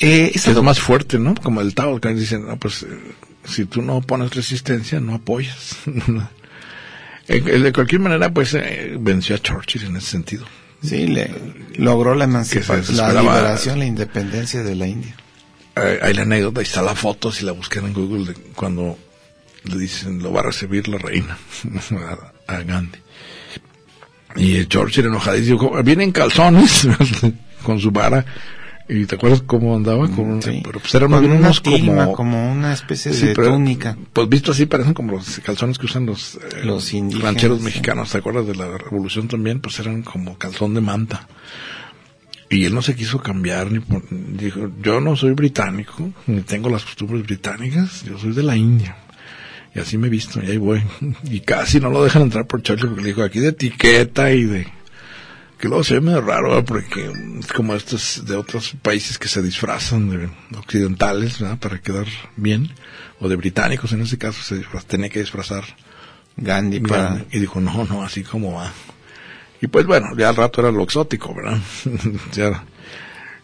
[0.00, 2.88] Eh, es lo más fuerte no como el Tao que dicen pues eh,
[3.48, 5.76] si tú no pones resistencia no apoyas
[7.26, 10.46] de cualquier manera, pues eh, venció a Churchill en ese sentido.
[10.82, 11.30] Sí, le
[11.76, 15.16] logró la emancipación, la liberación, la independencia de la India.
[15.74, 18.96] hay la anécdota, ahí está la foto, si la buscan en Google, de cuando
[19.64, 21.36] le dicen, lo va a recibir la reina
[22.46, 22.98] a, Gandhi.
[24.36, 26.86] Y Churchill enojadísimo, viene en calzones
[27.62, 28.24] con su vara
[28.88, 30.08] ¿Y te acuerdas cómo andaba?
[30.08, 30.60] Con, sí.
[30.64, 33.96] Pero pues eran unos como, como una especie de túnica.
[34.12, 38.10] Pues visto así parecen como los calzones que usan los, eh, los rancheros mexicanos.
[38.10, 39.60] ¿Te acuerdas de la revolución también?
[39.60, 41.26] Pues eran como calzón de manta.
[42.48, 43.80] Y él no se quiso cambiar ni
[44.10, 48.96] dijo, yo no soy británico, ni tengo las costumbres británicas, yo soy de la India.
[49.74, 50.82] Y así me he visto, y ahí voy.
[51.24, 54.44] Y casi no lo dejan entrar por Churchill porque le dijo aquí de etiqueta y
[54.44, 54.68] de
[55.58, 59.42] que luego se ve medio raro, porque es como estos de otros países que se
[59.42, 60.28] disfrazan de
[60.58, 62.70] occidentales, Para quedar bien,
[63.20, 65.64] o de británicos en ese caso, se tenía que disfrazar
[66.36, 67.24] Gandhi, para...
[67.30, 68.72] y dijo, no, no, así como va.
[69.60, 71.58] Y pues bueno, ya al rato era lo exótico, ¿verdad?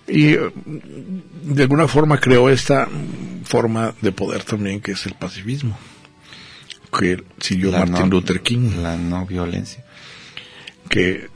[0.07, 2.89] y de alguna forma creó esta
[3.45, 5.79] forma de poder también que es el pacifismo,
[6.99, 8.83] que siguió Martin Luther King.
[8.83, 9.85] La no violencia.
[10.91, 11.31] Que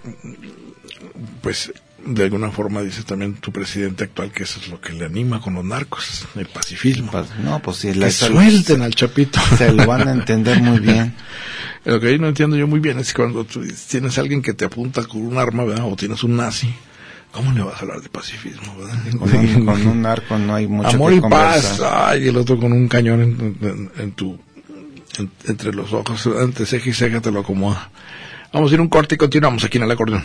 [1.43, 1.73] pues
[2.07, 5.41] de alguna forma dice también tu presidente actual que eso es lo que le anima
[5.41, 7.11] con los narcos, el pacifismo.
[7.43, 9.41] No, pues si le suelten al chapito.
[9.59, 11.15] Se lo van a entender muy bien.
[11.85, 14.55] Lo que ahí no entiendo yo muy bien es cuando tú tienes a alguien que
[14.55, 15.85] te apunta con un arma, ¿verdad?
[15.87, 16.69] O tienes un nazi.
[17.31, 18.99] ¿Cómo le vas a hablar de pacifismo, verdad?
[19.65, 21.81] Con, un, narco no hay mucho Amor y paz.
[21.81, 23.55] Ay, el otro con un cañón
[23.99, 24.37] en, tu,
[25.47, 27.91] entre los ojos, antes ceja y ceja te lo acomoda.
[28.53, 30.25] Vamos a ir un corte y continuamos aquí en el acordeón.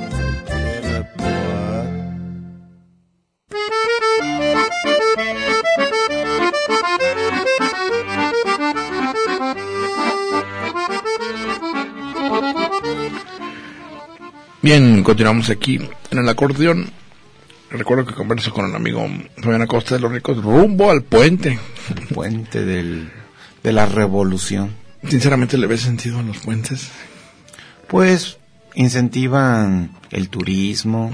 [14.73, 16.89] Bien, continuamos aquí en el acordeón.
[17.71, 19.05] Recuerdo que converso con el amigo
[19.43, 21.59] Fabián Acosta de los Ricos rumbo al puente.
[22.13, 23.11] puente del,
[23.63, 24.73] de la revolución.
[25.09, 26.87] Sinceramente, ¿le ves sentido a los puentes?
[27.89, 28.37] Pues
[28.73, 31.11] incentivan el turismo.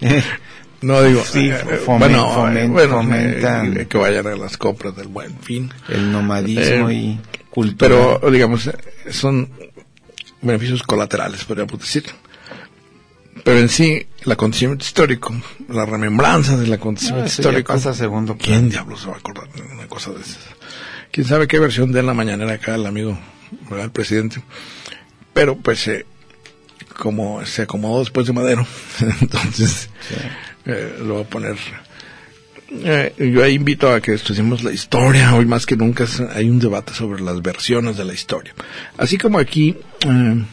[0.80, 4.96] no digo, sí, eh, fomen- bueno, fomen- bueno, fomentan eh, que vayan a las compras
[4.96, 5.72] del buen fin.
[5.88, 8.18] el nomadismo Eh, y cultura.
[8.18, 8.74] Pero, digamos, eh,
[9.12, 9.48] son
[10.42, 12.02] beneficios colaterales, podríamos decir.
[13.48, 15.34] Pero en sí, el acontecimiento histórico,
[15.70, 19.16] la remembranza del No, acontecimiento eso ya histórico, pasa segundo ¿quién diablos se va a
[19.16, 20.36] acordar de una cosa de esas?
[21.10, 23.18] ¿Quién sabe qué versión de la mañanera acá el amigo,
[23.70, 23.86] ¿verdad?
[23.86, 24.42] el presidente?
[25.32, 26.04] Pero, pues, eh,
[26.98, 28.66] como se acomodó después de Madero,
[29.22, 29.88] entonces
[30.66, 31.56] eh, lo voy a poner.
[32.70, 35.34] Eh, yo ahí invito a que estudiemos la historia.
[35.34, 38.52] Hoy más que nunca hay un debate sobre las versiones de la historia.
[38.98, 39.74] Así como aquí,
[40.06, 40.44] eh,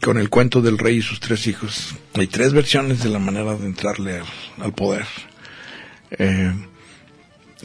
[0.00, 3.54] con el cuento del rey y sus tres hijos, hay tres versiones de la manera
[3.56, 4.26] de entrarle al,
[4.64, 5.04] al poder.
[6.12, 6.52] Eh,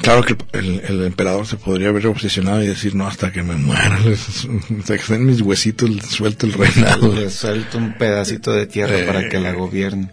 [0.02, 3.56] Claro que el, el emperador se podría haber obsesionado y decir, no, hasta que me
[3.56, 4.48] muera, les-
[4.80, 7.14] hasta que estén mis huesitos, les suelto el reinado.
[7.14, 10.10] Le suelto un pedacito de tierra Eh, para que la gobierne.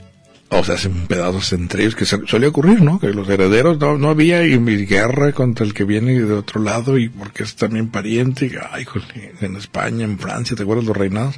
[0.50, 2.98] O sea, hacen pedazos entre ellos, que se- solía ocurrir, ¿no?
[2.98, 6.62] Que los herederos no, no había y, y guerra contra el que viene de otro
[6.62, 8.46] lado y porque es también pariente.
[8.46, 9.04] Y, ay, jole,
[9.42, 11.34] en España, en Francia, ¿te acuerdas los reinados?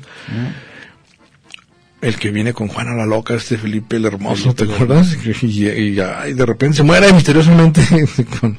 [2.01, 5.17] El que viene con Juana la Loca, este Felipe el Hermoso, ¿te acuerdas?
[5.43, 7.83] Y, y, ay, de repente se muere misteriosamente.
[8.41, 8.57] con-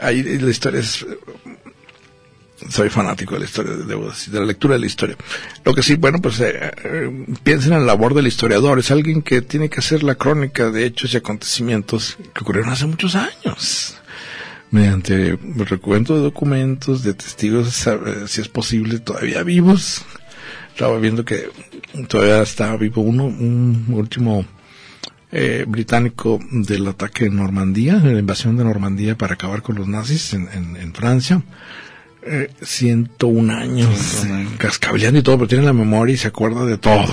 [0.00, 1.04] ahí la historia es
[2.68, 5.16] soy fanático de la historia, debo decir, de la lectura de la historia.
[5.64, 8.78] Lo que sí, bueno, pues eh, eh, piensen en la labor del historiador.
[8.78, 12.86] Es alguien que tiene que hacer la crónica de hechos y acontecimientos que ocurrieron hace
[12.86, 13.96] muchos años.
[14.70, 20.04] Mediante recuento de documentos, de testigos, eh, si es posible, todavía vivos.
[20.68, 21.50] Estaba viendo que
[22.08, 24.46] todavía está vivo uno, un último
[25.32, 29.88] eh, británico del ataque en Normandía, de la invasión de Normandía para acabar con los
[29.88, 31.42] nazis en, en, en Francia.
[32.22, 34.52] Eh, 101 años, 101 años.
[34.58, 37.06] cascabeleando y todo, pero tiene la memoria y se acuerda de todo.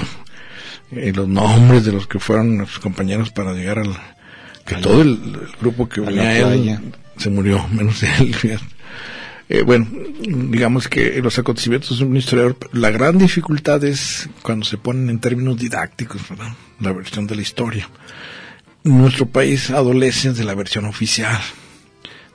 [0.91, 3.95] Eh, los nombres de los que fueron sus compañeros para llegar al...
[4.65, 6.79] Que A la- todo el, el grupo que venía él
[7.17, 8.35] se murió, menos él.
[9.49, 9.87] Eh, bueno,
[10.19, 15.19] digamos que los acontecimientos de un historiador, la gran dificultad es cuando se ponen en
[15.19, 16.49] términos didácticos, ¿verdad?
[16.81, 17.89] La versión de la historia.
[18.83, 21.39] Nuestro país adolece de la versión oficial.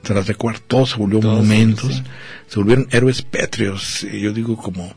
[0.03, 2.03] Tras de acuerdo, todo se volvió Todo, monumentos, sí.
[2.47, 4.93] se volvieron héroes pétreos, y yo digo como...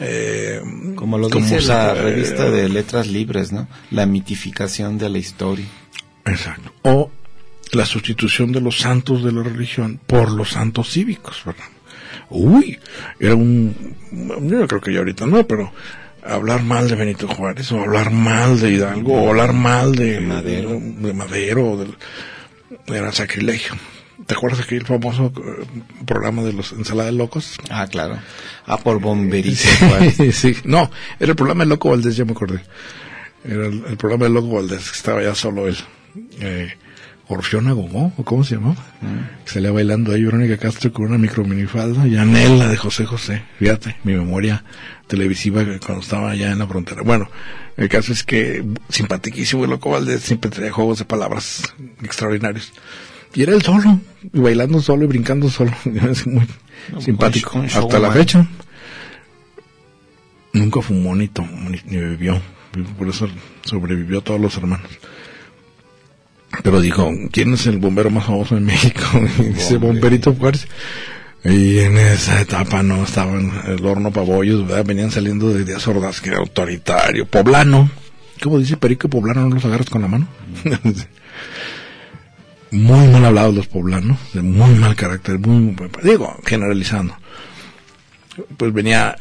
[0.00, 0.60] eh,
[0.96, 3.68] Como lo como dice se- la revista de Letras Libres, ¿no?
[3.90, 5.66] La mitificación de la historia.
[6.26, 6.72] Exacto.
[6.82, 7.10] O
[7.72, 11.64] la sustitución de los santos de la religión por los santos cívicos, ¿verdad?
[12.30, 12.78] Uy,
[13.20, 13.94] era un...
[14.42, 15.72] Yo creo que ya ahorita no, pero
[16.24, 20.20] hablar mal de Benito Juárez, o hablar mal de Hidalgo, o hablar mal de, De
[20.20, 20.80] Madero.
[20.80, 21.96] de Madero, o del-
[22.86, 23.74] era sacrilegio.
[24.26, 25.64] ¿Te acuerdas de aquel famoso eh,
[26.06, 27.58] programa de los Ensalada de Locos?
[27.70, 28.18] Ah, claro.
[28.66, 29.64] Ah, por bomberito.
[30.16, 30.56] Sí, sí.
[30.64, 32.60] No, era el programa del Loco Valdés, ya me acordé.
[33.44, 35.76] Era el, el programa del Loco Valdés, que estaba ya solo él.
[36.40, 36.72] Eh,
[37.26, 38.76] Orfeona ¿o cómo se llamaba?
[39.44, 43.42] Que salía bailando ahí Verónica Castro con una micro minifalda y Anela de José José.
[43.58, 44.62] Fíjate, mi memoria
[45.06, 47.02] televisiva cuando estaba allá en la frontera.
[47.02, 47.30] Bueno,
[47.78, 51.62] el caso es que simpaticísimo el Loco Valdés siempre traía juegos de palabras
[52.02, 52.72] extraordinarios.
[53.34, 54.00] Y era él solo,
[54.32, 55.72] y bailando solo y brincando solo.
[56.10, 56.46] Es muy
[56.92, 57.62] No, simpático.
[57.66, 58.46] show- Hasta la fecha.
[60.52, 62.40] Nunca fumó ni tomó ni, ni bebió.
[62.98, 63.28] Por eso
[63.64, 64.88] sobrevivió a todos los hermanos.
[66.62, 69.02] Pero dijo, ¿quién es el bombero más famoso en México?
[69.40, 70.68] Y dice, Bomberito Juárez.
[71.44, 74.84] Y en esa etapa no estaban el horno pabollos, ¿verdad?
[74.86, 77.90] Venían saliendo de Díaz Ordaz, que era autoritario, poblano.
[78.42, 79.42] ¿Cómo dice Perico poblano?
[79.48, 80.28] ¿No los agarras con la mano?
[82.74, 87.16] muy mal hablados los poblanos, de muy mal carácter, muy, digo, generalizando.
[88.56, 89.16] Pues venía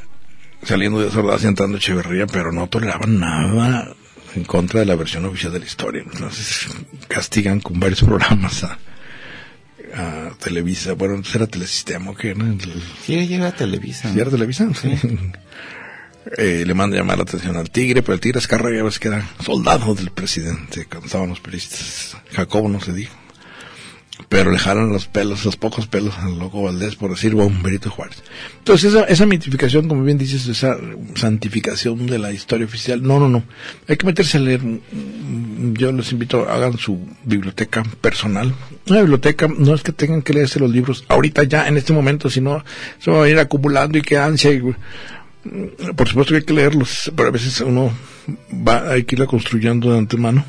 [0.64, 3.94] saliendo de Ordaz y entrando Echeverría, pero no toleraban nada
[4.36, 6.04] en contra de la versión oficial de la historia.
[6.12, 6.68] Entonces
[7.08, 8.78] castigan con varios programas a,
[9.96, 10.94] a Televisa.
[10.94, 12.46] Bueno, entonces era Telesistema, que era?
[13.06, 14.12] Sí, llega a Televisa.
[14.12, 14.68] ¿Sí era Televisa?
[16.38, 19.10] Eh, le manda llamar la atención al tigre, pero el tigre Escarra ya ves que
[19.10, 22.16] era soldado del presidente cuando estaban los periodistas.
[22.32, 23.14] Jacobo no se dijo.
[24.30, 28.24] Pero le jalan los pelos, los pocos pelos al loco Valdés por decir bomberito Juárez.
[28.60, 30.78] Entonces esa, esa mitificación, como bien dices, esa
[31.16, 33.44] santificación de la historia oficial, no, no, no.
[33.88, 34.62] Hay que meterse a leer.
[34.62, 38.54] Mm, Yo les invito, hagan su biblioteca personal.
[38.88, 42.30] Una biblioteca no es que tengan que leerse los libros ahorita ya, en este momento,
[42.30, 42.64] sino
[43.00, 44.52] se va a ir acumulando y que ansia.
[44.52, 44.62] Y,
[45.96, 47.92] por supuesto que hay que leerlos, pero a veces uno
[48.52, 50.46] va, hay que irla construyendo de antemano.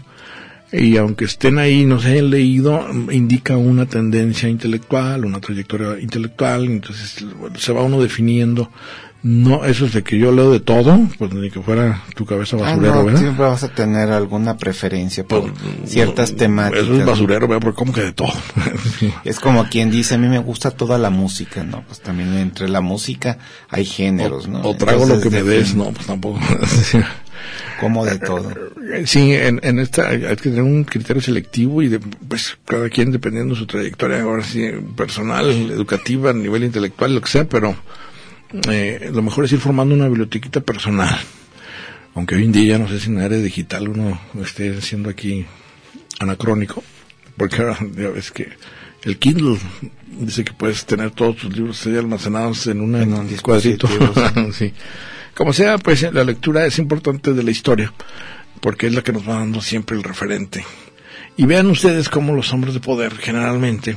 [0.72, 6.64] Y aunque estén ahí, no se hayan leído, indica una tendencia intelectual, una trayectoria intelectual,
[6.64, 7.24] entonces
[7.58, 8.70] se va uno definiendo.
[9.26, 12.58] No, eso es de que yo leo de todo, pues ni que fuera tu cabeza
[12.58, 13.20] Ah, basurero, no, ¿verdad?
[13.20, 16.84] siempre vas a tener alguna preferencia por Pues, ciertas no, temáticas.
[16.84, 17.62] Eso es basurero, ¿verdad?
[17.62, 18.34] Porque como que de todo.
[19.24, 21.84] Es como quien dice, a mí me gusta toda la música, ¿no?
[21.86, 23.38] Pues también entre la música
[23.70, 24.60] hay géneros, ¿no?
[24.60, 26.38] o trago lo que me de- des, no, pues tampoco.
[27.84, 28.50] Como de todo.
[29.06, 33.10] Sí, en, en esta hay que tener un criterio selectivo y de, pues cada quien
[33.10, 37.74] dependiendo de su trayectoria, ahora sí, personal, educativa, a nivel intelectual, lo que sea, pero
[38.70, 41.18] eh, lo mejor es ir formando una bibliotequita personal.
[42.14, 45.10] Aunque hoy en día ya no sé si en la área digital uno esté siendo
[45.10, 45.44] aquí
[46.20, 46.84] anacrónico,
[47.36, 48.50] porque ahora ya ves que
[49.02, 49.58] el Kindle
[50.20, 53.88] dice que puedes tener todos tus libros ahí almacenados en, una, En un cuadrito.
[54.52, 54.72] sí.
[55.34, 57.92] Como sea, pues la lectura es importante de la historia,
[58.60, 60.64] porque es la que nos va dando siempre el referente.
[61.36, 63.96] Y vean ustedes cómo los hombres de poder generalmente,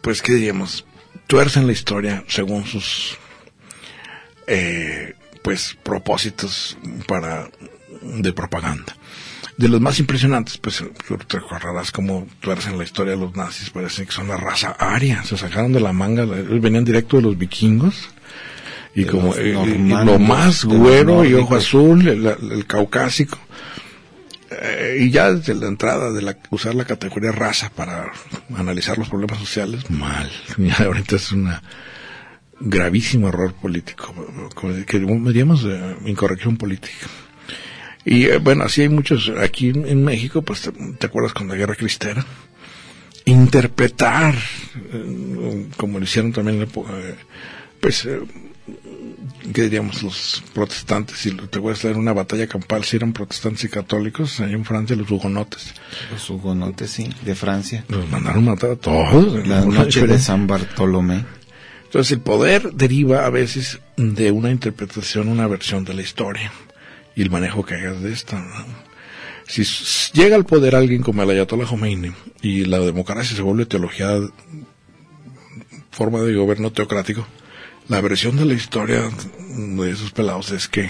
[0.00, 0.84] pues, ¿qué diríamos?
[1.28, 3.16] Tuercen la historia según sus,
[4.48, 7.48] eh, pues, propósitos para,
[8.02, 8.96] de propaganda.
[9.56, 10.82] De los más impresionantes, pues,
[11.28, 15.22] te acordarás cómo tuercen la historia de los nazis, parece que son la raza aria,
[15.22, 18.08] se sacaron de la manga, ellos venían directo de los vikingos,
[18.94, 23.38] y como eh, y lo más güero y ojo azul, el, el caucásico,
[24.60, 28.12] eh, y ya desde la entrada de la, usar la categoría raza para
[28.54, 30.30] analizar los problemas sociales, mal.
[30.58, 31.50] Ya ahorita es un
[32.60, 34.14] gravísimo error político,
[34.86, 37.06] que diríamos eh, incorrección política.
[38.04, 41.54] Y eh, bueno, así hay muchos, aquí en, México, pues te, te acuerdas con la
[41.54, 42.24] guerra cristera,
[43.24, 44.34] interpretar,
[45.76, 46.68] como lo hicieron también,
[47.80, 48.08] pues,
[49.52, 50.02] ¿qué diríamos?
[50.02, 54.52] Los protestantes, si te acuerdas, era una batalla campal, si eran protestantes y católicos, allá
[54.52, 55.74] en Francia, los hugonotes,
[56.10, 57.84] Los hugonotes, sí, de Francia.
[57.88, 59.46] los mandaron matar a todos.
[59.46, 60.18] La noche de.
[60.18, 61.24] San Bartolomé.
[61.84, 66.50] Entonces el poder deriva a veces de una interpretación, una versión de la historia
[67.14, 68.40] y el manejo que hagas de esta.
[68.40, 68.64] ¿no?
[69.46, 69.62] Si
[70.14, 74.18] llega al poder alguien como el Ayatollah Khomeini y la democracia se vuelve teología,
[75.90, 77.26] forma de gobierno teocrático,
[77.88, 79.02] la versión de la historia
[79.56, 80.88] de esos pelados es que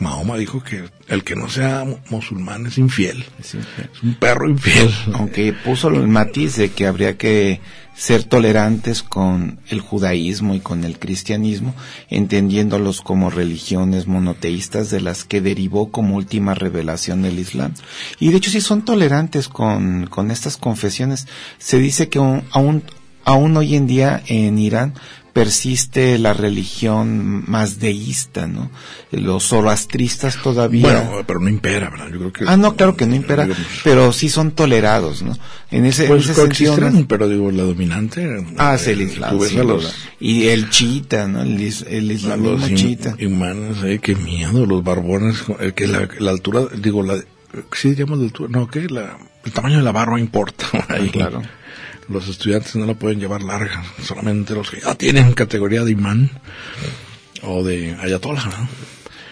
[0.00, 3.82] Mahoma dijo que el que no sea mu- musulmán es infiel, Sí, sí.
[3.94, 4.90] es un perro infiel.
[5.12, 7.60] Aunque puso el matiz de que habría que
[7.94, 11.76] ser tolerantes con el judaísmo y con el cristianismo,
[12.10, 17.74] entendiéndolos como religiones monoteístas de las que derivó como última revelación del Islam.
[18.18, 21.28] Y de hecho sí son tolerantes con, con estas confesiones.
[21.58, 22.82] Se dice que aún,
[23.24, 24.94] aún hoy en día en Irán
[25.34, 28.70] persiste la religión más deísta, ¿no?
[29.10, 30.82] Los zoroastristas todavía...
[30.82, 32.08] Bueno, pero no impera, ¿verdad?
[32.10, 32.44] Yo creo que...
[32.46, 35.36] Ah, no, claro que no impera, digamos, pero sí son tolerados, ¿no?
[35.72, 36.78] En ese, en Pues ese sentido.
[36.78, 37.06] ¿no?
[37.08, 38.46] pero digo, la dominante.
[38.56, 39.36] Ah, eh, sí, el Islam.
[39.36, 39.64] Duda.
[39.64, 41.42] los, Y el chiita, ¿no?
[41.42, 43.16] El, el islamismo chiita.
[43.18, 47.16] imanes, eh, qué miedo, los barbones, eh, que la, la altura, digo, la,
[47.72, 50.66] sí diríamos la altura, no, que la, el tamaño de la barba importa.
[50.88, 51.42] Ahí, claro.
[52.08, 56.30] Los estudiantes no la pueden llevar larga, solamente los que ya tienen categoría de imán
[57.42, 58.68] o de ayatollah, ¿no?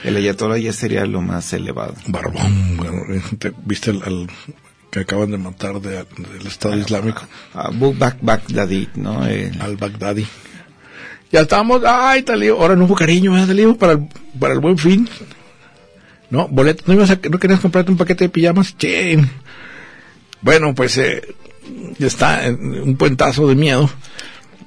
[0.05, 1.95] El ayatollah ya sería lo más elevado.
[2.07, 4.27] Barbón, bueno, eh, ¿te- ¿viste al, al
[4.91, 7.23] que acaban de matar de- del Estado Islámico?
[7.55, 9.27] Abu Bak Baghdadi, ¿no?
[9.27, 10.27] El- al Bagdadi.
[11.31, 13.77] Ya estamos, ay, Talío, ahora no hubo cariño, ¿verdad, Talío?
[13.77, 14.09] Para el,
[14.39, 15.09] para el buen fin.
[16.31, 18.77] No, boletos, ¿no, ibas a, no querías comprarte un paquete de pijamas?
[18.77, 19.19] Che.
[20.41, 21.23] Bueno, pues eh,
[21.99, 23.91] está, un puentazo de miedo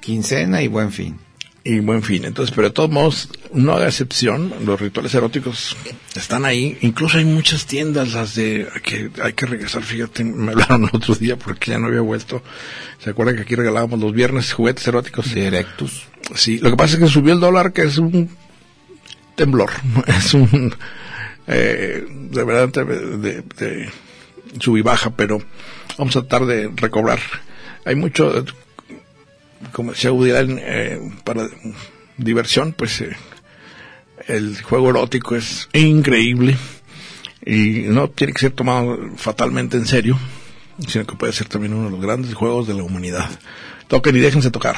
[0.06, 1.18] quincena y buen fin.
[1.64, 2.26] y buen fin.
[2.26, 5.76] Entonces, pero de todos modos, no haga excepción, los rituales eróticos
[6.16, 6.78] están ahí.
[6.82, 11.16] Incluso hay muchas tiendas, las de que hay que regresar, fíjate, me hablaron el otro
[11.16, 12.44] día porque ya no había vuelto.
[13.00, 15.34] ¿Se acuerdan que aquí regalábamos los viernes juguetes eróticos?
[15.34, 16.04] Directus.
[16.36, 18.30] Sí, lo que pasa es que subió el dólar, que es un
[19.36, 19.72] temblor,
[20.08, 20.74] es un,
[21.48, 23.90] eh, de verdad, de, de, de
[24.60, 25.42] sub y baja, pero
[25.98, 27.20] vamos a tratar de recobrar.
[27.86, 28.46] Hay mucho, eh,
[29.72, 31.48] como decía Woody eh, para
[32.18, 33.16] diversión, pues eh,
[34.28, 36.58] el juego erótico es increíble
[37.46, 40.18] y no tiene que ser tomado fatalmente en serio,
[40.88, 43.30] sino que puede ser también uno de los grandes juegos de la humanidad.
[43.88, 44.78] Toquen y déjense tocar.